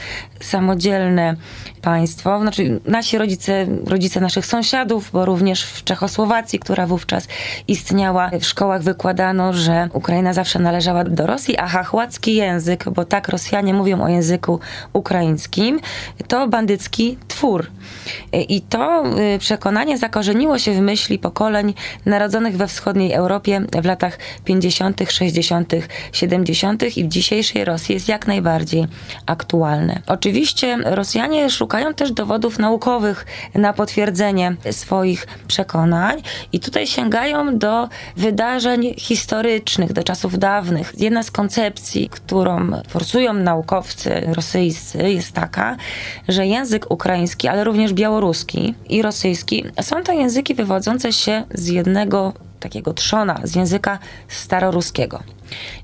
samodzielne 0.41 1.35
państwo. 1.81 2.39
Znaczy, 2.41 2.79
nasi 2.85 3.17
rodzice, 3.17 3.67
rodzice 3.85 4.19
naszych 4.19 4.45
sąsiadów, 4.45 5.09
bo 5.13 5.25
również 5.25 5.63
w 5.63 5.83
Czechosłowacji, 5.83 6.59
która 6.59 6.87
wówczas 6.87 7.27
istniała, 7.67 8.31
w 8.39 8.45
szkołach 8.45 8.83
wykładano, 8.83 9.53
że 9.53 9.89
Ukraina 9.93 10.33
zawsze 10.33 10.59
należała 10.59 11.03
do 11.03 11.27
Rosji, 11.27 11.57
a 11.57 11.67
hachłacki 11.67 12.35
język, 12.35 12.89
bo 12.89 13.05
tak 13.05 13.29
Rosjanie 13.29 13.73
mówią 13.73 14.01
o 14.01 14.07
języku 14.07 14.59
ukraińskim, 14.93 15.79
to 16.27 16.47
bandycki 16.47 17.17
twór. 17.27 17.67
I 18.49 18.61
to 18.61 19.03
y, 19.35 19.39
przekonanie 19.39 19.97
zakorzeniło 19.97 20.59
się 20.59 20.73
w 20.73 20.79
myśli 20.79 21.19
pokoleń 21.19 21.73
narodzonych 22.05 22.57
we 22.57 22.67
wschodniej 22.67 23.13
Europie 23.13 23.61
w 23.81 23.85
latach 23.85 24.17
50., 24.45 25.01
60., 25.27 25.73
70. 26.11 26.97
i 26.97 27.03
w 27.03 27.07
dzisiejszej 27.07 27.65
Rosji 27.65 27.93
jest 27.93 28.07
jak 28.07 28.27
najbardziej 28.27 28.85
aktualne. 29.25 30.01
Oczywiście 30.07 30.77
Rosjanie 30.83 31.49
szukają 31.49 31.93
też 31.93 32.11
dowodów 32.11 32.59
naukowych 32.59 33.25
na 33.55 33.73
potwierdzenie 33.73 34.55
swoich 34.71 35.27
przekonań 35.47 36.21
i 36.53 36.59
tutaj 36.59 36.87
sięgają 36.87 37.57
do 37.57 37.89
wydarzeń 38.17 38.93
historycznych, 38.97 39.93
do 39.93 40.03
czasów 40.03 40.39
dawnych. 40.39 40.93
Jedna 40.97 41.23
z 41.23 41.31
koncepcji, 41.31 42.09
którą 42.09 42.71
forsują 42.87 43.33
naukowcy 43.33 44.21
rosyjscy 44.33 45.09
jest 45.09 45.31
taka, 45.31 45.77
że 46.27 46.47
język 46.47 46.91
ukraiński, 46.91 47.47
ale 47.47 47.63
również 47.63 47.93
białoruski 47.93 48.75
i 48.89 49.01
rosyjski 49.01 49.65
są 49.81 50.03
to 50.03 50.11
języki 50.11 50.55
wywodzące 50.55 51.13
się 51.13 51.43
z 51.53 51.67
jednego 51.67 52.46
takiego 52.67 52.93
trzona, 52.93 53.39
z 53.43 53.55
języka 53.55 53.99
staroruskiego. 54.27 55.19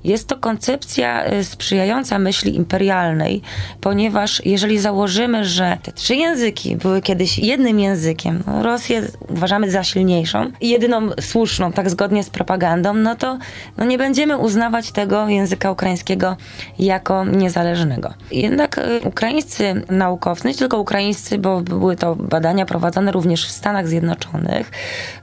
Jest 0.04 0.28
to 0.28 0.36
koncepcja 0.36 1.32
y, 1.32 1.44
sprzyjająca 1.44 2.18
myśli 2.18 2.56
imperialnej, 2.56 3.42
ponieważ 3.80 4.42
jeżeli 4.44 4.78
założymy, 4.78 5.44
że 5.44 5.78
te 5.82 5.92
trzy 5.92 6.16
języki 6.16 6.76
były 6.76 7.02
kiedyś 7.02 7.38
jednym 7.38 7.80
językiem, 7.80 8.42
no 8.46 8.62
Rosję 8.62 9.02
uważamy 9.28 9.70
za 9.70 9.84
silniejszą 9.84 10.50
i 10.60 10.68
jedyną 10.68 11.10
słuszną, 11.20 11.72
tak 11.72 11.90
zgodnie 11.90 12.24
z 12.24 12.30
propagandą, 12.30 12.94
no 12.94 13.16
to 13.16 13.38
no 13.76 13.84
nie 13.84 13.98
będziemy 13.98 14.38
uznawać 14.38 14.92
tego 14.92 15.28
języka 15.28 15.70
ukraińskiego 15.70 16.36
jako 16.78 17.24
niezależnego. 17.24 18.14
Jednak 18.32 18.78
y, 18.78 19.00
ukraińscy 19.04 19.82
naukowcy, 19.90 20.48
nie 20.48 20.54
tylko 20.54 20.78
ukraińscy, 20.78 21.38
bo 21.38 21.60
były 21.60 21.96
to 21.96 22.16
badania 22.16 22.66
prowadzone 22.66 23.12
również 23.12 23.46
w 23.46 23.50
Stanach 23.50 23.88
Zjednoczonych, 23.88 24.70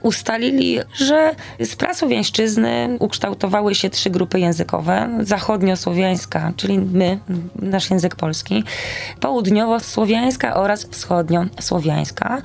ustalili, 0.02 0.78
że 0.94 1.34
z 1.60 1.76
prasłowiańszczyzny 1.76 2.96
ukształtowały 2.98 3.74
się 3.74 3.90
trzy 3.90 4.10
grupy 4.10 4.31
językowe. 4.38 5.08
Zachodniosłowiańska, 5.20 6.52
czyli 6.56 6.78
my, 6.78 7.18
nasz 7.62 7.90
język 7.90 8.16
polski, 8.16 8.64
południowosłowiańska 9.20 10.54
oraz 10.54 10.84
wschodniosłowiańska. 10.84 12.42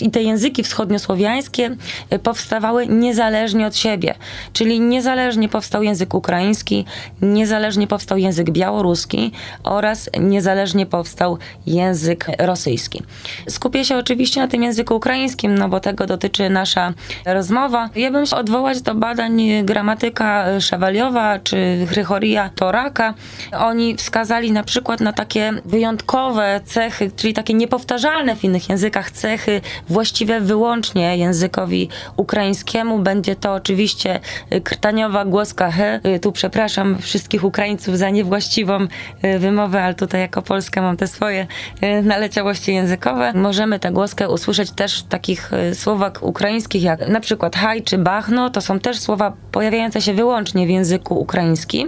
I 0.00 0.10
te 0.10 0.22
języki 0.22 0.62
wschodniosłowiańskie 0.62 1.76
y, 2.12 2.18
powstawały 2.18 2.86
niezależnie 2.86 3.66
od 3.66 3.76
siebie. 3.76 4.14
Czyli 4.52 4.80
niezależnie 4.80 5.48
powstał 5.48 5.82
język 5.82 6.14
ukraiński, 6.14 6.84
niezależnie 7.22 7.86
powstał 7.86 8.18
język 8.18 8.50
białoruski 8.50 9.32
oraz 9.62 10.10
niezależnie 10.20 10.86
powstał 10.86 11.38
język 11.66 12.26
rosyjski. 12.38 13.02
Skupię 13.48 13.84
się 13.84 13.96
oczywiście 13.96 14.40
na 14.40 14.48
tym 14.48 14.62
języku 14.62 14.96
ukraińskim, 14.96 15.58
no 15.58 15.68
bo 15.68 15.80
tego 15.80 16.06
dotyczy 16.06 16.50
nasza 16.50 16.92
rozmowa. 17.26 17.90
Ja 17.94 18.10
bym 18.10 18.26
się 18.26 18.36
odwołać 18.36 18.82
do 18.82 18.94
badań 18.94 19.40
gramatyka 19.64 20.60
Szewaliowa 20.60 21.29
czy 21.38 21.86
Hrychoria 21.88 22.50
Toraka. 22.54 23.14
Oni 23.58 23.96
wskazali 23.96 24.52
na 24.52 24.62
przykład 24.62 25.00
na 25.00 25.12
takie 25.12 25.52
wyjątkowe 25.64 26.60
cechy, 26.64 27.10
czyli 27.16 27.34
takie 27.34 27.54
niepowtarzalne 27.54 28.36
w 28.36 28.44
innych 28.44 28.68
językach 28.68 29.10
cechy, 29.10 29.60
właściwe 29.88 30.40
wyłącznie 30.40 31.16
językowi 31.16 31.88
ukraińskiemu. 32.16 32.98
Będzie 32.98 33.36
to 33.36 33.54
oczywiście 33.54 34.20
krtaniowa 34.64 35.24
głoska 35.24 35.70
he. 35.70 36.00
Tu 36.22 36.32
przepraszam 36.32 36.98
wszystkich 36.98 37.44
Ukraińców 37.44 37.98
za 37.98 38.10
niewłaściwą 38.10 38.86
e, 39.22 39.38
wymowę, 39.38 39.82
ale 39.82 39.94
tutaj 39.94 40.20
jako 40.20 40.42
Polska 40.42 40.82
mam 40.82 40.96
te 40.96 41.06
swoje 41.06 41.46
e, 41.80 42.02
naleciałości 42.02 42.74
językowe. 42.74 43.32
Możemy 43.32 43.78
tę 43.78 43.90
głoskę 43.90 44.28
usłyszeć 44.28 44.70
też 44.70 45.00
w 45.00 45.08
takich 45.08 45.52
e, 45.52 45.74
słowach 45.74 46.12
ukraińskich, 46.22 46.82
jak 46.82 47.08
na 47.08 47.20
przykład 47.20 47.56
haj 47.56 47.82
czy 47.82 47.98
bachno. 47.98 48.50
To 48.50 48.60
są 48.60 48.78
też 48.78 49.00
słowa 49.00 49.32
pojawiające 49.52 50.00
się 50.00 50.14
wyłącznie 50.14 50.66
w 50.66 50.70
języku 50.70 51.19
ukraiński. 51.20 51.86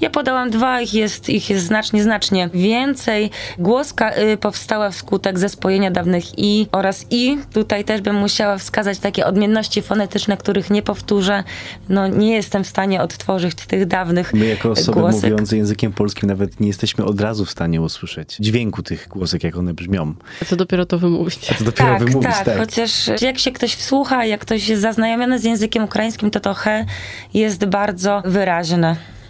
Ja 0.00 0.10
podałam 0.10 0.50
dwa, 0.50 0.80
ich 0.80 0.94
jest, 0.94 1.28
ich 1.28 1.50
jest 1.50 1.66
znacznie, 1.66 2.02
znacznie 2.02 2.48
więcej. 2.54 3.30
Głoska 3.58 4.16
y, 4.16 4.36
powstała 4.36 4.90
wskutek 4.90 5.38
zespojenia 5.38 5.90
dawnych 5.90 6.38
i 6.38 6.66
oraz 6.72 7.06
i. 7.10 7.38
Tutaj 7.52 7.84
też 7.84 8.00
bym 8.00 8.16
musiała 8.16 8.58
wskazać 8.58 8.98
takie 8.98 9.26
odmienności 9.26 9.82
fonetyczne, 9.82 10.36
których 10.36 10.70
nie 10.70 10.82
powtórzę. 10.82 11.44
No 11.88 12.08
nie 12.08 12.34
jestem 12.34 12.64
w 12.64 12.66
stanie 12.66 13.02
odtworzyć 13.02 13.54
tych 13.54 13.86
dawnych 13.86 14.34
My 14.34 14.46
jako 14.46 14.70
osoby 14.70 15.00
głosek. 15.00 15.22
mówiące 15.22 15.56
językiem 15.56 15.92
polskim 15.92 16.28
nawet 16.28 16.60
nie 16.60 16.66
jesteśmy 16.66 17.04
od 17.04 17.20
razu 17.20 17.44
w 17.44 17.50
stanie 17.50 17.80
usłyszeć 17.80 18.36
dźwięku 18.40 18.82
tych 18.82 19.08
głosek, 19.08 19.44
jak 19.44 19.56
one 19.56 19.74
brzmią. 19.74 20.14
A 20.42 20.44
co 20.44 20.56
dopiero 20.56 20.86
to 20.86 20.98
wymówić? 20.98 21.50
A 21.52 21.54
co 21.54 21.64
dopiero 21.64 21.90
tak, 21.90 22.04
wymówić, 22.04 22.30
tak, 22.30 22.44
tak. 22.44 22.58
chociaż 22.58 23.10
jak 23.22 23.38
się 23.38 23.52
ktoś 23.52 23.74
wsłucha, 23.74 24.24
jak 24.24 24.40
ktoś 24.40 24.68
jest 24.68 24.82
zaznajomiony 24.82 25.38
z 25.38 25.44
językiem 25.44 25.84
ukraińskim, 25.84 26.30
to 26.30 26.40
to 26.40 26.54
he 26.54 26.86
jest 27.34 27.64
bardzo 27.64 28.22
wyraźne 28.24 28.73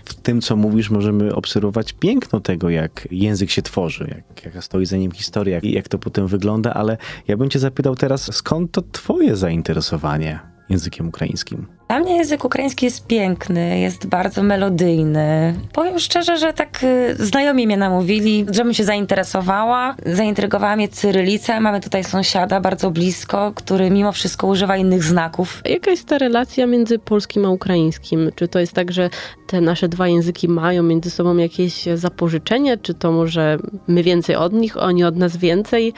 w 0.05 0.15
tym, 0.15 0.41
co 0.41 0.57
mówisz, 0.57 0.91
możemy 0.91 1.35
obserwować 1.35 1.93
piękno 1.93 2.41
tego, 2.41 2.71
jak 2.71 3.09
język 3.11 3.51
się 3.51 3.63
tworzy, 3.63 4.07
jak, 4.09 4.45
jaka 4.45 4.63
stoi 4.63 4.87
za 4.87 4.97
nim 4.97 5.13
historia, 5.13 5.55
jak, 5.55 5.65
jak 5.65 5.89
to 5.89 5.99
potem 5.99 6.27
wygląda, 6.27 6.75
ale 6.75 6.97
ja 7.29 7.37
bym 7.37 7.51
cię 7.51 7.59
zapytał 7.59 7.97
teraz, 7.97 8.35
skąd 8.35 8.73
to 8.73 8.83
twoje 8.93 9.37
zainteresowanie 9.37 10.41
językiem 10.69 11.09
ukraińskim? 11.09 11.67
Dla 11.89 11.99
mnie 12.01 12.17
język 12.17 12.45
ukraiński 12.45 12.85
jest 12.85 13.07
piękny, 13.07 13.81
jest 13.81 14.07
bardzo 14.07 14.43
melodyjny. 14.43 15.55
Powiem 15.73 15.99
szczerze, 15.99 16.39
że 16.39 16.53
tak 16.53 16.81
y, 16.83 17.17
znajomi 17.19 17.67
mnie 17.67 17.77
namówili, 17.77 18.47
żebym 18.51 18.75
się 18.75 18.85
zainteresowała. 18.85 19.95
Zaintrygowała 20.07 20.77
mnie 20.77 20.89
cyrylica. 20.89 21.61
Mamy 21.61 21.81
tutaj 21.81 22.05
sąsiada 22.05 22.61
bardzo 22.61 22.91
blisko, 22.91 23.53
który 23.55 23.91
mimo 23.91 24.13
wszystko 24.13 24.47
używa 24.47 24.77
innych 24.77 25.03
znaków. 25.03 25.63
Jaka 25.65 25.91
jest 25.91 26.09
ta 26.09 26.19
relacja 26.19 26.67
między 26.67 26.99
polskim 26.99 27.45
a 27.45 27.51
ukraińskim? 27.51 28.31
Czy 28.35 28.49
to 28.49 28.59
jest 28.59 28.73
tak, 28.73 28.93
że 28.93 29.11
te 29.47 29.61
nasze 29.61 29.89
dwa 29.89 30.09
języki 30.09 30.49
mają 30.49 30.83
między 30.83 31.11
sobą 31.11 31.37
jakieś 31.37 31.85
zapożyczenie? 31.95 32.77
Czy 32.77 32.95
to 32.95 33.13
może 33.13 33.59
my 33.89 34.03
więcej 34.03 34.37
od 34.37 34.53
nich, 34.53 34.77
oni 34.77 35.05
od 35.05 35.17
nas 35.17 35.37
więcej? 35.37 35.93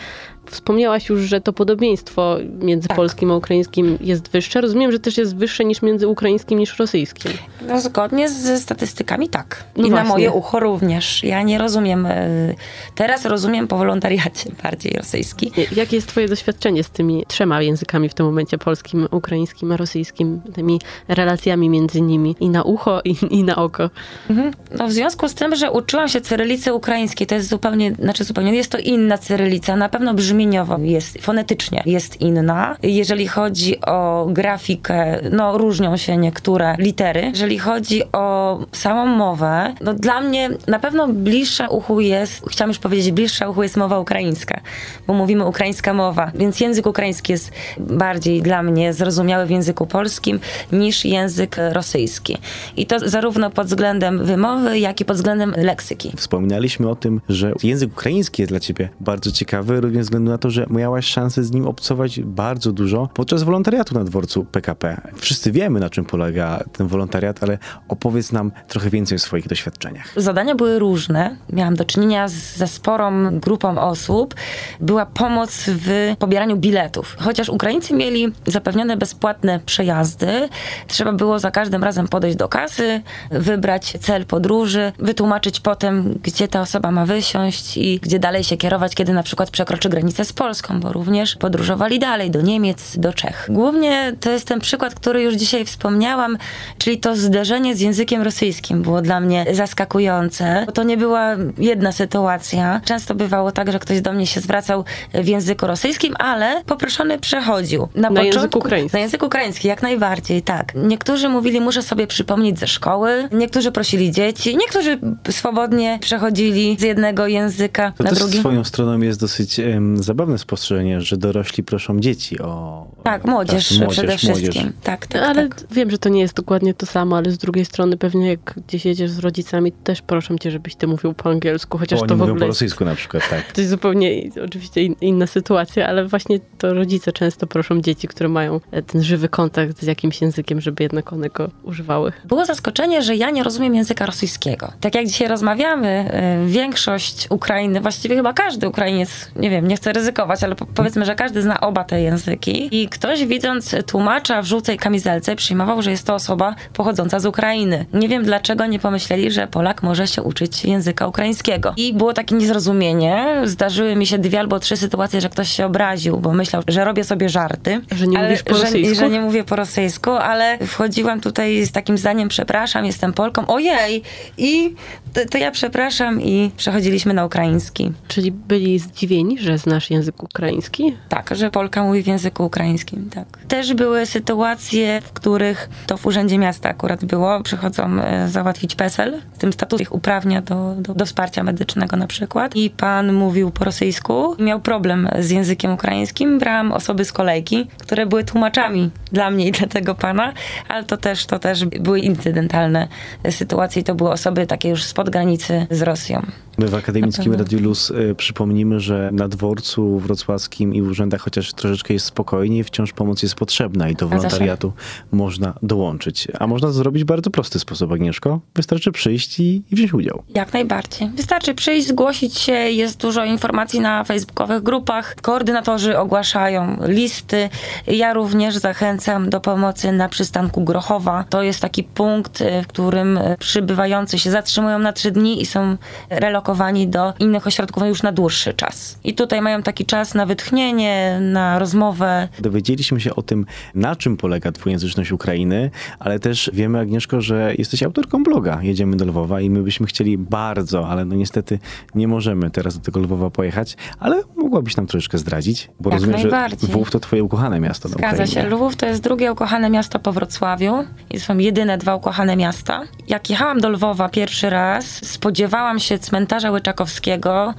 Wspomniałaś 0.50 1.08
już, 1.08 1.20
że 1.20 1.40
to 1.40 1.52
podobieństwo 1.52 2.36
między 2.60 2.88
Tak. 2.88 2.96
polskim 2.96 3.30
a 3.30 3.36
ukraińskim 3.36 3.98
jest 4.00 4.28
wyższe. 4.30 4.60
Rozumiem, 4.60 4.92
że 4.92 4.98
też 4.98 5.18
jest 5.18 5.36
wyższe 5.36 5.64
niż 5.64 5.75
między 5.82 6.08
ukraińskim 6.08 6.58
niż 6.58 6.78
rosyjskim. 6.78 7.32
No 7.68 7.80
zgodnie 7.80 8.28
ze 8.28 8.60
statystykami 8.60 9.28
tak. 9.28 9.64
No 9.76 9.86
I 9.86 9.90
na 9.90 9.96
właśnie. 9.96 10.10
moje 10.10 10.30
ucho 10.30 10.60
również. 10.60 11.24
Ja 11.24 11.42
nie 11.42 11.58
rozumiem, 11.58 12.06
y, 12.06 12.54
teraz 12.94 13.24
rozumiem 13.24 13.68
po 13.68 13.76
wolontariacie 13.78 14.50
bardziej 14.62 14.92
rosyjski. 14.92 15.52
Jakie 15.76 15.96
jest 15.96 16.08
twoje 16.08 16.28
doświadczenie 16.28 16.84
z 16.84 16.90
tymi 16.90 17.24
trzema 17.28 17.62
językami 17.62 18.08
w 18.08 18.14
tym 18.14 18.26
momencie, 18.26 18.58
polskim, 18.58 19.08
ukraińskim 19.10 19.72
rosyjskim, 19.72 20.40
tymi 20.54 20.80
relacjami 21.08 21.70
między 21.70 22.00
nimi 22.00 22.36
i 22.40 22.48
na 22.48 22.62
ucho 22.62 23.00
i, 23.04 23.16
i 23.30 23.44
na 23.44 23.56
oko? 23.56 23.90
Mhm. 24.30 24.52
No 24.78 24.88
w 24.88 24.92
związku 24.92 25.28
z 25.28 25.34
tym, 25.34 25.56
że 25.56 25.70
uczyłam 25.70 26.08
się 26.08 26.20
cyrylicy 26.20 26.74
ukraińskiej, 26.74 27.26
to 27.26 27.34
jest 27.34 27.48
zupełnie, 27.48 27.92
znaczy 27.92 28.24
zupełnie, 28.24 28.54
jest 28.54 28.72
to 28.72 28.78
inna 28.78 29.18
cyrylica, 29.18 29.76
na 29.76 29.88
pewno 29.88 30.14
brzmieniowo 30.14 30.78
jest, 30.78 31.18
fonetycznie 31.20 31.82
jest 31.86 32.20
inna. 32.20 32.76
Jeżeli 32.82 33.28
chodzi 33.28 33.80
o 33.80 34.26
grafikę, 34.30 35.20
no 35.32 35.58
różnią 35.58 35.96
się 35.96 36.16
niektóre 36.16 36.76
litery. 36.78 37.30
Jeżeli 37.34 37.55
chodzi 37.58 38.02
o 38.12 38.58
samą 38.72 39.06
mowę, 39.06 39.74
no 39.80 39.94
dla 39.94 40.20
mnie 40.20 40.50
na 40.66 40.78
pewno 40.78 41.08
bliższa 41.08 41.68
uchu 41.68 42.00
jest, 42.00 42.44
chciałam 42.50 42.70
już 42.70 42.78
powiedzieć, 42.78 43.12
bliższa 43.12 43.48
uchu 43.48 43.62
jest 43.62 43.76
mowa 43.76 43.98
ukraińska, 43.98 44.60
bo 45.06 45.14
mówimy 45.14 45.44
ukraińska 45.44 45.94
mowa, 45.94 46.30
więc 46.34 46.60
język 46.60 46.86
ukraiński 46.86 47.32
jest 47.32 47.52
bardziej 47.78 48.42
dla 48.42 48.62
mnie 48.62 48.92
zrozumiały 48.92 49.46
w 49.46 49.50
języku 49.50 49.86
polskim 49.86 50.40
niż 50.72 51.04
język 51.04 51.56
rosyjski. 51.72 52.38
I 52.76 52.86
to 52.86 53.08
zarówno 53.08 53.50
pod 53.50 53.66
względem 53.66 54.24
wymowy, 54.24 54.78
jak 54.78 55.00
i 55.00 55.04
pod 55.04 55.16
względem 55.16 55.54
leksyki. 55.56 56.12
Wspominaliśmy 56.16 56.88
o 56.88 56.94
tym, 56.96 57.20
że 57.28 57.52
język 57.62 57.92
ukraiński 57.92 58.42
jest 58.42 58.52
dla 58.52 58.60
ciebie 58.60 58.88
bardzo 59.00 59.32
ciekawy, 59.32 59.80
również 59.80 60.04
ze 60.04 60.08
względu 60.08 60.30
na 60.30 60.38
to, 60.38 60.50
że 60.50 60.66
miałaś 60.70 61.06
szansę 61.06 61.44
z 61.44 61.52
nim 61.52 61.66
obcować 61.66 62.20
bardzo 62.20 62.72
dużo 62.72 63.08
podczas 63.14 63.42
wolontariatu 63.42 63.94
na 63.94 64.04
dworcu 64.04 64.44
PKP. 64.44 65.00
Wszyscy 65.16 65.52
wiemy, 65.52 65.80
na 65.80 65.90
czym 65.90 66.04
polega 66.04 66.64
ten 66.72 66.86
wolontariat, 66.86 67.42
ale 67.46 67.58
opowiedz 67.88 68.32
nam 68.32 68.52
trochę 68.68 68.90
więcej 68.90 69.16
o 69.16 69.18
swoich 69.18 69.48
doświadczeniach. 69.48 70.12
Zadania 70.16 70.54
były 70.54 70.78
różne. 70.78 71.36
Miałam 71.52 71.76
do 71.76 71.84
czynienia 71.84 72.28
z, 72.28 72.32
ze 72.32 72.66
sporą 72.66 73.38
grupą 73.40 73.78
osób. 73.78 74.34
Była 74.80 75.06
pomoc 75.06 75.64
w 75.66 76.14
pobieraniu 76.18 76.56
biletów. 76.56 77.16
Chociaż 77.18 77.48
Ukraińcy 77.48 77.94
mieli 77.94 78.32
zapewnione 78.46 78.96
bezpłatne 78.96 79.60
przejazdy, 79.66 80.48
trzeba 80.86 81.12
było 81.12 81.38
za 81.38 81.50
każdym 81.50 81.84
razem 81.84 82.08
podejść 82.08 82.36
do 82.36 82.48
kasy, 82.48 83.02
wybrać 83.30 83.96
cel 84.00 84.26
podróży, 84.26 84.92
wytłumaczyć 84.98 85.60
potem, 85.60 86.18
gdzie 86.22 86.48
ta 86.48 86.60
osoba 86.60 86.90
ma 86.90 87.06
wysiąść 87.06 87.76
i 87.76 88.00
gdzie 88.02 88.18
dalej 88.18 88.44
się 88.44 88.56
kierować, 88.56 88.94
kiedy 88.94 89.12
na 89.12 89.22
przykład 89.22 89.50
przekroczy 89.50 89.88
granicę 89.88 90.24
z 90.24 90.32
Polską, 90.32 90.80
bo 90.80 90.92
również 90.92 91.36
podróżowali 91.36 91.98
dalej 91.98 92.30
do 92.30 92.40
Niemiec, 92.42 92.98
do 92.98 93.12
Czech. 93.12 93.46
Głównie 93.48 94.12
to 94.20 94.30
jest 94.30 94.48
ten 94.48 94.60
przykład, 94.60 94.94
który 94.94 95.22
już 95.22 95.34
dzisiaj 95.34 95.64
wspomniałam, 95.64 96.38
czyli 96.78 97.00
to 97.00 97.16
zderzenie 97.36 97.76
z 97.76 97.80
językiem 97.80 98.22
rosyjskim 98.22 98.82
było 98.82 99.02
dla 99.02 99.20
mnie 99.20 99.46
zaskakujące. 99.52 100.62
Bo 100.66 100.72
to 100.72 100.82
nie 100.82 100.96
była 100.96 101.36
jedna 101.58 101.92
sytuacja. 101.92 102.80
Często 102.84 103.14
bywało 103.14 103.52
tak, 103.52 103.72
że 103.72 103.78
ktoś 103.78 104.00
do 104.00 104.12
mnie 104.12 104.26
się 104.26 104.40
zwracał 104.40 104.84
w 105.14 105.26
języku 105.26 105.66
rosyjskim, 105.66 106.14
ale 106.18 106.62
poproszony 106.66 107.18
przechodził. 107.18 107.88
Na 107.94 108.22
język 108.22 108.56
ukraiński. 108.56 108.96
Na 108.96 109.00
język 109.00 109.22
ukraiński, 109.22 109.68
jak 109.68 109.82
najbardziej, 109.82 110.42
tak. 110.42 110.72
Niektórzy 110.74 111.28
mówili, 111.28 111.60
muszę 111.60 111.82
sobie 111.82 112.06
przypomnieć 112.06 112.58
ze 112.58 112.66
szkoły, 112.66 113.28
niektórzy 113.32 113.72
prosili 113.72 114.10
dzieci, 114.12 114.56
niektórzy 114.56 114.98
swobodnie 115.30 115.98
przechodzili 116.00 116.76
z 116.80 116.82
jednego 116.82 117.26
języka 117.26 117.92
To 117.96 118.04
na 118.04 118.10
też 118.10 118.18
drugi. 118.18 118.38
swoją 118.38 118.64
stroną 118.64 119.00
jest 119.00 119.20
dosyć 119.20 119.60
em, 119.60 120.02
zabawne 120.02 120.38
spostrzeżenie, 120.38 121.00
że 121.00 121.16
dorośli 121.16 121.64
proszą 121.64 122.00
dzieci 122.00 122.38
o... 122.38 122.86
Tak, 123.02 123.24
młodzież, 123.24 123.78
tak, 123.78 123.88
przede 123.88 124.16
wszystkim. 124.18 124.42
młodzież. 124.62 124.64
Tak, 124.82 125.06
tak, 125.06 125.22
ale 125.22 125.48
tak. 125.48 125.60
wiem, 125.70 125.90
że 125.90 125.98
to 125.98 126.08
nie 126.08 126.20
jest 126.20 126.34
dokładnie 126.34 126.74
to 126.74 126.86
samo, 126.86 127.15
ale 127.16 127.30
z 127.30 127.38
drugiej 127.38 127.64
strony 127.64 127.96
pewnie 127.96 128.28
jak 128.28 128.54
gdzieś 128.68 128.84
jedziesz 128.84 129.10
z 129.10 129.18
rodzicami, 129.18 129.72
też 129.72 130.02
proszę 130.02 130.38
cię, 130.38 130.50
żebyś 130.50 130.74
ty 130.74 130.86
mówił 130.86 131.14
po 131.14 131.30
angielsku, 131.30 131.78
chociaż 131.78 131.98
Bo 131.98 132.02
oni 132.02 132.08
to 132.08 132.14
w 132.14 132.18
mówią 132.18 132.30
ogóle 132.30 132.40
po 132.40 132.46
rosyjsku 132.46 132.84
na 132.84 132.94
przykład, 132.94 133.30
tak. 133.30 133.42
to 133.52 133.60
jest 133.60 133.70
zupełnie 133.70 134.30
oczywiście 134.44 134.82
in, 134.82 134.96
inna 135.00 135.26
sytuacja, 135.26 135.88
ale 135.88 136.06
właśnie 136.06 136.40
to 136.58 136.74
rodzice 136.74 137.12
często 137.12 137.46
proszą 137.46 137.80
dzieci, 137.80 138.08
które 138.08 138.28
mają 138.28 138.60
e, 138.70 138.82
ten 138.82 139.02
żywy 139.02 139.28
kontakt 139.28 139.82
z 139.82 139.86
jakimś 139.86 140.22
językiem, 140.22 140.60
żeby 140.60 140.82
jednak 140.82 141.12
one 141.12 141.28
go 141.28 141.50
używały. 141.62 142.12
Było 142.24 142.44
zaskoczenie, 142.44 143.02
że 143.02 143.16
ja 143.16 143.30
nie 143.30 143.42
rozumiem 143.42 143.74
języka 143.74 144.06
rosyjskiego. 144.06 144.72
Tak 144.80 144.94
jak 144.94 145.06
dzisiaj 145.06 145.28
rozmawiamy, 145.28 146.10
y, 146.44 146.48
większość 146.48 147.26
Ukrainy, 147.30 147.80
właściwie 147.80 148.16
chyba 148.16 148.32
każdy 148.32 148.68
Ukrainiec, 148.68 149.30
nie 149.36 149.50
wiem, 149.50 149.68
nie 149.68 149.76
chcę 149.76 149.92
ryzykować, 149.92 150.42
ale 150.42 150.54
po- 150.54 150.66
powiedzmy, 150.66 151.04
że 151.04 151.14
każdy 151.14 151.42
zna 151.42 151.60
oba 151.60 151.84
te 151.84 152.00
języki. 152.00 152.82
I 152.82 152.88
ktoś 152.88 153.26
widząc 153.26 153.74
tłumacza 153.86 154.42
w 154.42 154.46
żółtej 154.46 154.78
kamizelce 154.78 155.36
przyjmował, 155.36 155.82
że 155.82 155.90
jest 155.90 156.06
to 156.06 156.14
osoba 156.14 156.54
pochodząca 156.72 157.05
z 157.08 157.26
Ukrainy. 157.26 157.86
Nie 157.92 158.08
wiem 158.08 158.24
dlaczego 158.24 158.66
nie 158.66 158.78
pomyśleli, 158.78 159.30
że 159.30 159.46
Polak 159.46 159.82
może 159.82 160.06
się 160.06 160.22
uczyć 160.22 160.64
języka 160.64 161.06
ukraińskiego. 161.06 161.74
I 161.76 161.94
było 161.94 162.12
takie 162.12 162.34
niezrozumienie. 162.34 163.42
Zdarzyły 163.44 163.96
mi 163.96 164.06
się 164.06 164.18
dwie 164.18 164.40
albo 164.40 164.60
trzy 164.60 164.76
sytuacje, 164.76 165.20
że 165.20 165.28
ktoś 165.28 165.48
się 165.48 165.66
obraził, 165.66 166.16
bo 166.16 166.32
myślał, 166.32 166.62
że 166.68 166.84
robię 166.84 167.04
sobie 167.04 167.28
żarty. 167.28 167.80
Że 167.92 168.06
nie 168.06 168.18
ale, 168.18 168.28
mówisz 168.28 168.42
po 168.42 168.54
że, 168.54 168.62
rosyjsku? 168.62 168.94
Że 168.94 169.10
nie 169.10 169.20
mówię 169.20 169.44
po 169.44 169.56
rosyjsku, 169.56 170.10
ale 170.10 170.58
wchodziłam 170.66 171.20
tutaj 171.20 171.64
z 171.66 171.72
takim 171.72 171.98
zdaniem, 171.98 172.28
przepraszam, 172.28 172.84
jestem 172.84 173.12
Polką, 173.12 173.46
ojej! 173.46 174.02
I 174.38 174.74
to, 175.24 175.38
ja 175.38 175.50
przepraszam 175.50 176.22
i 176.22 176.50
przechodziliśmy 176.56 177.14
na 177.14 177.24
ukraiński. 177.24 177.92
Czyli 178.08 178.32
byli 178.32 178.78
zdziwieni, 178.78 179.38
że 179.38 179.58
znasz 179.58 179.90
język 179.90 180.22
ukraiński? 180.22 180.96
Tak, 181.08 181.30
że 181.36 181.50
Polka 181.50 181.82
mówi 181.82 182.02
w 182.02 182.06
języku 182.06 182.44
ukraińskim, 182.44 183.10
tak. 183.10 183.26
Też 183.48 183.74
były 183.74 184.06
sytuacje, 184.06 185.00
w 185.00 185.12
których 185.12 185.68
to 185.86 185.96
w 185.96 186.06
Urzędzie 186.06 186.38
Miasta 186.38 186.68
akurat 186.68 187.04
było, 187.04 187.42
przychodzą 187.42 188.00
e, 188.00 188.28
załatwić 188.28 188.74
PESEL, 188.74 189.22
w 189.34 189.38
tym 189.38 189.52
status 189.52 189.80
ich 189.80 189.94
uprawnia 189.94 190.42
do, 190.42 190.74
do, 190.78 190.94
do 190.94 191.06
wsparcia 191.06 191.42
medycznego 191.42 191.96
na 191.96 192.06
przykład. 192.06 192.56
I 192.56 192.70
pan 192.70 193.12
mówił 193.12 193.50
po 193.50 193.64
rosyjsku, 193.64 194.36
miał 194.38 194.60
problem 194.60 195.08
z 195.18 195.30
językiem 195.30 195.72
ukraińskim, 195.72 196.38
brałam 196.38 196.72
osoby 196.72 197.04
z 197.04 197.12
kolejki, 197.12 197.66
które 197.78 198.06
były 198.06 198.24
tłumaczami 198.24 198.90
dla 199.12 199.30
mnie 199.30 199.48
i 199.48 199.52
dla 199.52 199.66
tego 199.66 199.94
pana, 199.94 200.32
ale 200.68 200.84
to 200.84 200.96
też, 200.96 201.26
to 201.26 201.38
też 201.38 201.64
były 201.64 202.00
incydentalne 202.00 202.88
sytuacje 203.30 203.82
i 203.82 203.84
to 203.84 203.94
były 203.94 204.10
osoby 204.10 204.46
takie 204.46 204.68
już 204.68 204.84
spod 204.84 205.05
granicy 205.10 205.66
z 205.70 205.82
Rosją. 205.82 206.26
My 206.58 206.68
w 206.68 206.74
Akademickim. 206.74 207.34
Radiu 207.34 207.60
Luz 207.60 207.90
y, 207.90 208.14
przypomnimy, 208.16 208.80
że 208.80 209.10
na 209.12 209.28
dworcu 209.28 209.98
wrocławskim 209.98 210.74
i 210.74 210.82
w 210.82 210.88
urzędach 210.88 211.20
chociaż 211.20 211.52
troszeczkę 211.52 211.94
jest 211.94 212.06
spokojniej, 212.06 212.64
wciąż 212.64 212.92
pomoc 212.92 213.22
jest 213.22 213.34
potrzebna 213.34 213.88
i 213.88 213.94
do 213.94 214.08
wolontariatu 214.08 214.72
można 215.12 215.54
dołączyć. 215.62 216.28
A 216.38 216.46
można 216.46 216.68
to 216.68 216.72
zrobić 216.72 217.02
w 217.02 217.06
bardzo 217.06 217.30
prosty 217.30 217.58
sposób, 217.58 217.92
Agnieszko. 217.92 218.40
Wystarczy 218.54 218.92
przyjść 218.92 219.40
i, 219.40 219.62
i 219.70 219.76
wziąć 219.76 219.94
udział. 219.94 220.22
Jak 220.34 220.52
najbardziej. 220.52 221.08
Wystarczy 221.08 221.54
przyjść, 221.54 221.88
zgłosić 221.88 222.38
się, 222.38 222.52
jest 222.52 223.00
dużo 223.00 223.24
informacji 223.24 223.80
na 223.80 224.04
facebookowych 224.04 224.62
grupach. 224.62 225.16
Koordynatorzy 225.22 225.98
ogłaszają 225.98 226.76
listy. 226.86 227.48
Ja 227.86 228.14
również 228.14 228.56
zachęcam 228.56 229.30
do 229.30 229.40
pomocy 229.40 229.92
na 229.92 230.08
przystanku 230.08 230.64
Grochowa. 230.64 231.24
To 231.30 231.42
jest 231.42 231.60
taki 231.60 231.84
punkt, 231.84 232.40
y, 232.40 232.62
w 232.62 232.66
którym 232.66 233.18
y, 233.18 233.36
przybywający 233.38 234.18
się 234.18 234.30
zatrzymują 234.30 234.78
na 234.78 234.92
trzy 234.92 235.10
dni 235.10 235.42
i 235.42 235.46
są 235.46 235.76
relokowani 236.10 236.45
do 236.86 237.14
innych 237.18 237.46
ośrodków 237.46 237.82
już 237.86 238.02
na 238.02 238.12
dłuższy 238.12 238.54
czas. 238.54 238.98
I 239.04 239.14
tutaj 239.14 239.42
mają 239.42 239.62
taki 239.62 239.86
czas 239.86 240.14
na 240.14 240.26
wytchnienie, 240.26 241.18
na 241.20 241.58
rozmowę. 241.58 242.28
Dowiedzieliśmy 242.40 243.00
się 243.00 243.14
o 243.14 243.22
tym, 243.22 243.46
na 243.74 243.96
czym 243.96 244.16
polega 244.16 244.52
dwujęzyczność 244.52 245.12
Ukrainy, 245.12 245.70
ale 245.98 246.18
też 246.18 246.50
wiemy, 246.52 246.78
Agnieszko, 246.78 247.20
że 247.20 247.54
jesteś 247.58 247.82
autorką 247.82 248.22
bloga 248.22 248.58
Jedziemy 248.62 248.96
do 248.96 249.04
Lwowa 249.04 249.40
i 249.40 249.50
my 249.50 249.62
byśmy 249.62 249.86
chcieli 249.86 250.18
bardzo, 250.18 250.88
ale 250.88 251.04
no 251.04 251.14
niestety 251.14 251.58
nie 251.94 252.08
możemy 252.08 252.50
teraz 252.50 252.78
do 252.78 252.84
tego 252.84 253.00
Lwowa 253.00 253.30
pojechać, 253.30 253.76
ale 253.98 254.22
mogłabyś 254.36 254.76
nam 254.76 254.86
troszeczkę 254.86 255.18
zdradzić, 255.18 255.70
bo 255.80 255.90
Jak 255.90 256.00
rozumiem, 256.00 256.20
że. 256.20 256.48
Lwów 256.62 256.90
to 256.90 257.00
twoje 257.00 257.24
ukochane 257.24 257.60
miasto 257.60 257.88
Zgadza 257.88 258.26
się. 258.26 258.48
Lwów 258.48 258.76
to 258.76 258.86
jest 258.86 259.02
drugie 259.02 259.32
ukochane 259.32 259.70
miasto 259.70 259.98
po 259.98 260.12
Wrocławiu 260.12 260.84
i 261.10 261.20
są 261.20 261.38
jedyne 261.38 261.78
dwa 261.78 261.94
ukochane 261.94 262.36
miasta. 262.36 262.82
Jak 263.08 263.30
jechałam 263.30 263.60
do 263.60 263.68
Lwowa 263.68 264.08
pierwszy 264.08 264.50
raz, 264.50 264.86
spodziewałam 264.86 265.78
się 265.78 265.98
cmentarza 265.98 266.35
Łyczakowskiego, 266.50 267.54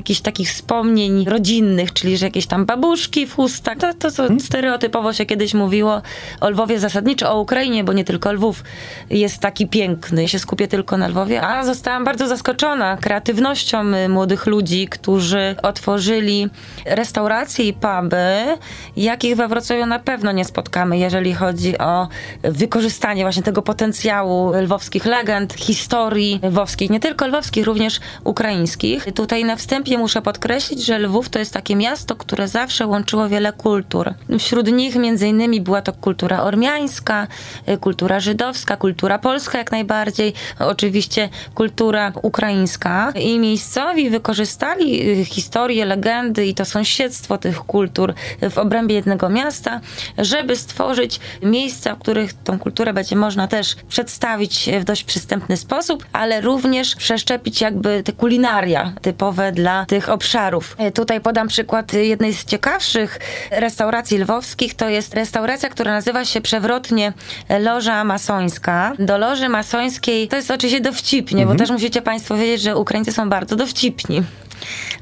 jakichś 0.00 0.20
takich 0.20 0.48
wspomnień 0.48 1.24
rodzinnych, 1.24 1.92
czyli 1.92 2.16
że 2.16 2.26
jakieś 2.26 2.46
tam 2.46 2.66
babuszki 2.66 3.26
w 3.26 3.34
chustach. 3.34 3.78
To, 3.78 3.94
to 3.94 4.10
co 4.10 4.28
stereotypowo 4.40 5.12
się 5.12 5.26
kiedyś 5.26 5.54
mówiło 5.54 6.02
o 6.40 6.50
Lwowie 6.50 6.78
zasadniczo, 6.78 7.32
o 7.32 7.40
Ukrainie, 7.40 7.84
bo 7.84 7.92
nie 7.92 8.04
tylko 8.04 8.32
Lwów 8.32 8.64
jest 9.10 9.38
taki 9.38 9.66
piękny. 9.66 10.22
Ja 10.22 10.28
się 10.28 10.38
skupię 10.38 10.68
tylko 10.68 10.96
na 10.96 11.08
Lwowie, 11.08 11.42
a 11.42 11.64
zostałam 11.64 12.04
bardzo 12.04 12.28
zaskoczona 12.28 12.96
kreatywnością 12.96 13.94
y, 13.94 14.08
młodych 14.08 14.46
ludzi, 14.46 14.88
którzy 14.88 15.54
otworzyli 15.62 16.48
restauracje 16.86 17.64
i 17.64 17.72
puby, 17.72 18.56
jakich 18.96 19.36
we 19.36 19.48
Wrocławiu 19.48 19.86
na 19.86 19.98
pewno 19.98 20.32
nie 20.32 20.44
spotkamy, 20.44 20.98
jeżeli 20.98 21.34
chodzi 21.34 21.78
o 21.78 22.08
wykorzystanie 22.42 23.22
właśnie 23.22 23.42
tego 23.42 23.62
potencjału 23.62 24.52
lwowskich 24.52 25.04
legend, 25.04 25.52
historii 25.54 26.40
lwowskich, 26.42 26.90
nie 26.90 27.00
tylko 27.00 27.26
lwowskich, 27.26 27.66
również 27.66 28.00
ukraińskich. 28.24 29.06
Tutaj 29.14 29.44
na 29.44 29.56
wstępie 29.56 29.89
muszę 29.98 30.22
podkreślić, 30.22 30.84
że 30.84 30.98
Lwów 30.98 31.28
to 31.28 31.38
jest 31.38 31.52
takie 31.52 31.76
miasto, 31.76 32.16
które 32.16 32.48
zawsze 32.48 32.86
łączyło 32.86 33.28
wiele 33.28 33.52
kultur. 33.52 34.14
Wśród 34.38 34.72
nich 34.72 34.96
między 34.96 35.28
innymi 35.28 35.60
była 35.60 35.82
to 35.82 35.92
kultura 35.92 36.42
ormiańska, 36.42 37.26
y, 37.68 37.78
kultura 37.78 38.20
żydowska, 38.20 38.76
kultura 38.76 39.18
polska 39.18 39.58
jak 39.58 39.72
najbardziej, 39.72 40.32
oczywiście 40.58 41.28
kultura 41.54 42.12
ukraińska 42.22 43.12
i 43.16 43.38
miejscowi 43.38 44.10
wykorzystali 44.10 45.10
y, 45.20 45.24
historię, 45.24 45.84
legendy 45.84 46.46
i 46.46 46.54
to 46.54 46.64
sąsiedztwo 46.64 47.38
tych 47.38 47.58
kultur 47.58 48.14
w 48.50 48.58
obrębie 48.58 48.94
jednego 48.94 49.28
miasta, 49.28 49.80
żeby 50.18 50.56
stworzyć 50.56 51.20
miejsca, 51.42 51.94
w 51.94 51.98
których 51.98 52.32
tą 52.32 52.58
kulturę 52.58 52.92
będzie 52.92 53.16
można 53.16 53.48
też 53.48 53.76
przedstawić 53.88 54.70
w 54.80 54.84
dość 54.84 55.04
przystępny 55.04 55.56
sposób, 55.56 56.06
ale 56.12 56.40
również 56.40 56.96
przeszczepić 56.96 57.60
jakby 57.60 58.02
te 58.02 58.12
kulinaria 58.12 58.92
typowe 59.02 59.52
dla 59.52 59.79
tych 59.88 60.08
obszarów. 60.08 60.76
E, 60.78 60.90
Tutaj 60.92 61.20
podam 61.20 61.48
przykład 61.48 61.92
jednej 61.92 62.34
z 62.34 62.44
ciekawszych 62.44 63.18
restauracji 63.50 64.18
lwowskich. 64.18 64.74
To 64.74 64.88
jest 64.88 65.14
restauracja, 65.14 65.68
która 65.68 65.92
nazywa 65.92 66.24
się 66.24 66.40
przewrotnie 66.40 67.12
Loża 67.60 68.04
Masońska. 68.04 68.92
Do 68.98 69.18
Loży 69.18 69.48
Masońskiej 69.48 70.28
to 70.28 70.36
jest 70.36 70.50
oczywiście 70.50 70.80
dowcipnie, 70.80 71.46
bo 71.46 71.54
też 71.54 71.70
musicie 71.70 72.02
Państwo 72.02 72.36
wiedzieć, 72.36 72.62
że 72.62 72.76
Ukraińcy 72.76 73.12
są 73.12 73.28
bardzo 73.28 73.56
dowcipni. 73.56 74.22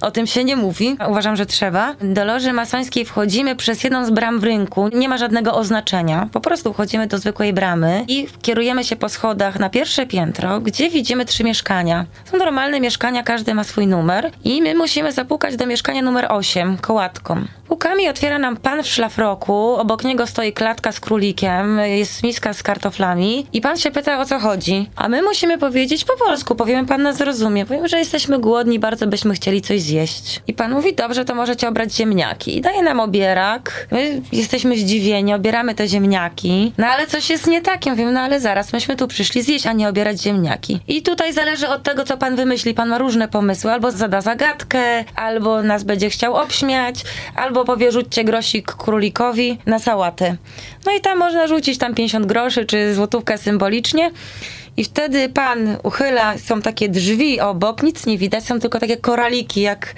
O 0.00 0.10
tym 0.10 0.26
się 0.26 0.44
nie 0.44 0.56
mówi. 0.56 0.96
Uważam, 1.08 1.36
że 1.36 1.46
trzeba. 1.46 1.94
Do 2.00 2.24
loży 2.24 2.52
masońskiej 2.52 3.04
wchodzimy 3.04 3.56
przez 3.56 3.84
jedną 3.84 4.04
z 4.04 4.10
bram 4.10 4.40
w 4.40 4.44
rynku. 4.44 4.88
Nie 4.88 5.08
ma 5.08 5.18
żadnego 5.18 5.54
oznaczenia. 5.54 6.28
Po 6.32 6.40
prostu 6.40 6.72
wchodzimy 6.72 7.06
do 7.06 7.18
zwykłej 7.18 7.52
bramy 7.52 8.04
i 8.08 8.26
kierujemy 8.42 8.84
się 8.84 8.96
po 8.96 9.08
schodach 9.08 9.58
na 9.58 9.70
pierwsze 9.70 10.06
piętro, 10.06 10.60
gdzie 10.60 10.90
widzimy 10.90 11.24
trzy 11.24 11.44
mieszkania. 11.44 12.06
Są 12.24 12.36
normalne 12.36 12.80
mieszkania, 12.80 13.22
każdy 13.22 13.54
ma 13.54 13.64
swój 13.64 13.86
numer 13.86 14.30
i 14.44 14.62
my 14.62 14.74
musimy 14.74 15.12
zapukać 15.12 15.56
do 15.56 15.66
mieszkania 15.66 16.02
numer 16.02 16.26
8 16.28 16.78
kołatką. 16.78 17.44
Pukami 17.68 18.08
otwiera 18.08 18.38
nam 18.38 18.56
pan 18.56 18.82
w 18.82 18.86
szlafroku, 18.86 19.74
obok 19.74 20.04
niego 20.04 20.26
stoi 20.26 20.52
klatka 20.52 20.92
z 20.92 21.00
królikiem, 21.00 21.78
jest 21.78 22.22
miska 22.22 22.52
z 22.52 22.62
kartoflami 22.62 23.46
i 23.52 23.60
pan 23.60 23.76
się 23.76 23.90
pyta 23.90 24.20
o 24.20 24.24
co 24.24 24.38
chodzi. 24.38 24.90
A 24.96 25.08
my 25.08 25.22
musimy 25.22 25.58
powiedzieć 25.58 26.04
po 26.04 26.16
polsku, 26.16 26.54
powiemy 26.54 26.88
pan 26.88 27.02
nas 27.02 27.16
zrozumie. 27.16 27.66
Powiemy, 27.66 27.88
że 27.88 27.98
jesteśmy 27.98 28.38
głodni, 28.38 28.78
bardzo 28.78 29.06
byśmy 29.06 29.34
chcieli 29.34 29.47
coś 29.60 29.82
zjeść. 29.82 30.40
I 30.46 30.54
pan 30.54 30.72
mówi, 30.72 30.94
dobrze, 30.94 31.24
to 31.24 31.34
możecie 31.34 31.68
obrać 31.68 31.94
ziemniaki. 31.94 32.56
I 32.56 32.60
daje 32.60 32.82
nam 32.82 33.00
obierak. 33.00 33.86
My 33.90 34.22
jesteśmy 34.32 34.76
zdziwieni, 34.76 35.34
obieramy 35.34 35.74
te 35.74 35.88
ziemniaki. 35.88 36.72
No 36.78 36.86
ale 36.86 37.06
coś 37.06 37.30
jest 37.30 37.46
nie 37.46 37.62
tak. 37.62 37.86
Ja 37.86 37.94
no 37.94 38.20
ale 38.20 38.40
zaraz, 38.40 38.72
myśmy 38.72 38.96
tu 38.96 39.08
przyszli 39.08 39.42
zjeść, 39.42 39.66
a 39.66 39.72
nie 39.72 39.88
obierać 39.88 40.22
ziemniaki. 40.22 40.80
I 40.88 41.02
tutaj 41.02 41.32
zależy 41.32 41.68
od 41.68 41.82
tego, 41.82 42.04
co 42.04 42.16
pan 42.16 42.36
wymyśli. 42.36 42.74
Pan 42.74 42.88
ma 42.88 42.98
różne 42.98 43.28
pomysły. 43.28 43.72
Albo 43.72 43.90
zada 43.90 44.20
zagadkę, 44.20 45.04
albo 45.14 45.62
nas 45.62 45.84
będzie 45.84 46.10
chciał 46.10 46.34
obśmiać, 46.34 47.04
albo 47.36 47.64
powie, 47.64 47.92
rzućcie 47.92 48.24
grosik 48.24 48.72
królikowi 48.72 49.58
na 49.66 49.78
sałatę. 49.78 50.36
No 50.86 50.92
i 50.92 51.00
tam 51.00 51.18
można 51.18 51.46
rzucić 51.46 51.78
tam 51.78 51.94
50 51.94 52.26
groszy, 52.26 52.66
czy 52.66 52.94
złotówkę 52.94 53.38
symbolicznie. 53.38 54.10
I 54.78 54.84
wtedy 54.84 55.28
pan 55.28 55.76
uchyla, 55.82 56.38
są 56.38 56.62
takie 56.62 56.88
drzwi 56.88 57.40
obok, 57.40 57.82
nic 57.82 58.06
nie 58.06 58.18
widać, 58.18 58.44
są 58.44 58.60
tylko 58.60 58.80
takie 58.80 58.96
koraliki, 58.96 59.60
jak 59.60 59.94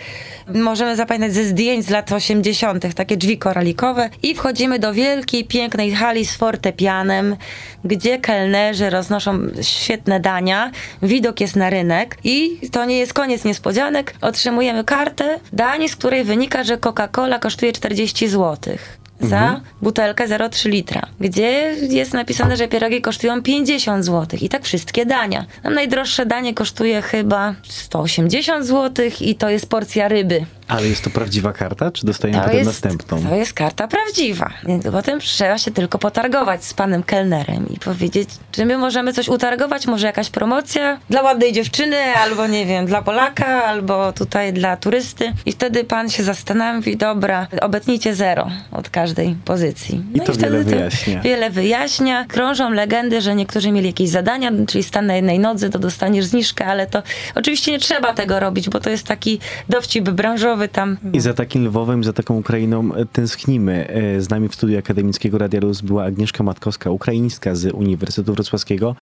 możemy 0.55 0.97
zapamiętać 0.97 1.33
ze 1.33 1.45
zdjęć 1.45 1.87
z 1.87 1.90
lat 1.90 2.12
80., 2.12 2.95
takie 2.95 3.16
drzwi 3.16 3.38
koralikowe. 3.38 4.11
I 4.23 4.35
wchodzimy 4.35 4.79
do 4.79 4.95
wielkiej, 4.95 5.45
pięknej 5.45 5.93
hali 5.93 6.27
z 6.27 6.37
fortepianem, 6.37 7.37
gdzie 7.85 8.19
kelnerzy 8.19 8.90
roznoszą 8.90 9.38
świetne 9.62 10.21
dania. 10.21 10.71
Widok 11.03 11.40
jest 11.40 11.57
na 11.57 11.71
rynek 11.71 12.19
i 12.25 12.61
to 12.73 12.85
nie 12.85 12.99
jest 12.99 13.14
koniec 13.14 13.45
niespodzianek. 13.45 14.14
Otrzymujemy 14.21 14.85
kartę 14.85 15.40
dań, 15.53 15.88
z 15.88 15.97
której 15.97 16.25
wynika, 16.25 16.64
że 16.64 16.77
Coca-Cola 16.77 17.38
kosztuje 17.38 17.73
40 17.73 18.29
złotych 18.29 18.99
za 19.20 19.61
butelkę 19.83 20.28
0,3 20.28 20.68
litra, 20.68 21.06
gdzie 21.20 21.74
jest 21.90 22.12
napisane, 22.12 22.56
że 22.56 22.68
pierogi 22.68 23.00
kosztują 23.00 23.42
50 23.42 24.04
zł 24.04 24.38
i 24.42 24.48
tak 24.48 24.64
wszystkie 24.64 25.06
dania. 25.06 25.46
Nam 25.64 25.74
najdroższe 25.74 26.26
danie 26.26 26.54
kosztuje 26.54 27.02
chyba 27.02 27.54
180 27.68 28.66
zł 28.66 29.06
i 29.20 29.35
to 29.35 29.50
jest 29.50 29.68
porcja 29.68 30.09
ryby. 30.09 30.46
Ale 30.68 30.88
jest 30.88 31.04
to 31.04 31.11
prawdziwa 31.11 31.52
karta, 31.52 31.90
czy 31.90 32.06
dostajemy 32.06 32.42
potem 32.44 32.64
następną? 32.64 33.22
To 33.28 33.35
jest 33.35 33.52
karta 33.52 33.88
prawdziwa. 33.88 34.50
Więc 34.66 34.85
potem 34.92 35.20
trzeba 35.20 35.59
się 35.59 35.70
tylko 35.70 35.98
potargować 35.98 36.64
z 36.64 36.74
panem 36.74 37.02
kelnerem 37.02 37.68
i 37.68 37.78
powiedzieć, 37.78 38.28
czy 38.52 38.66
my 38.66 38.78
możemy 38.78 39.12
coś 39.12 39.28
utargować, 39.28 39.87
może 39.87 40.06
jakaś 40.06 40.30
promocja 40.30 40.98
dla 41.11 41.22
ładnej 41.22 41.52
dziewczyny, 41.52 41.96
albo 41.96 42.46
nie 42.46 42.66
wiem, 42.66 42.87
dla 42.87 43.02
Polaka, 43.02 43.64
albo 43.64 44.12
tutaj 44.12 44.52
dla 44.52 44.76
turysty. 44.76 45.33
I 45.46 45.52
wtedy 45.52 45.85
pan 45.85 46.11
się 46.11 46.22
zastanowi, 46.22 46.96
dobra, 46.96 47.46
obetnijcie 47.61 48.14
zero 48.14 48.50
od 48.72 48.88
każdej 49.11 49.37
pozycji. 49.44 50.03
I 50.14 50.20
to 50.20 50.33
wiele 50.33 50.64
wyjaśnia. 50.64 51.20
Wiele 51.20 51.51
wyjaśnia. 51.51 52.25
Krążą 52.25 52.70
legendy, 52.70 53.20
że 53.20 53.35
niektórzy 53.35 53.73
mieli 53.73 53.87
jakieś 53.87 54.09
zadania, 54.09 54.51
czyli 54.66 54.85
stan 54.85 55.07
na 55.07 55.16
jednej 55.16 55.38
nodze, 55.38 55.70
to 55.70 55.79
dostaniesz 55.79 56.25
zniżkę, 56.25 56.66
ale 56.66 56.87
to 56.87 57.03
oczywiście 57.35 57.73
nie 57.73 57.79
trzeba 57.79 58.14
tego 58.14 58.40
robić, 58.40 58.68
bo 58.68 58.81
to 58.81 58.90
jest 58.90 59.07
taki 59.07 59.38
dowcip 59.68 60.11
branżowy 60.11 60.68
tam. 60.68 60.96
I 61.12 61.20
za 61.20 61.35
takim 61.35 61.66
Lwowem, 61.66 62.05
za 62.05 62.12
taką 62.12 62.37
Ukrainą 62.37 62.94
e, 62.94 63.07
tęsknimy. 63.07 63.88
E, 63.88 64.20
Z 64.20 64.31
nami 64.31 64.49
w 64.49 64.55
studiu 64.55 64.79
Akademickiego 64.79 65.38
Radia 65.38 65.61
Luz 65.61 65.81
była 65.81 66.05
Agnieszka 66.05 66.44
Matkowska, 66.44 66.90
ukraińska 66.90 67.55
z 67.55 67.75
Uniwersytetu 67.75 68.35
Wrocławskiego. 68.35 68.96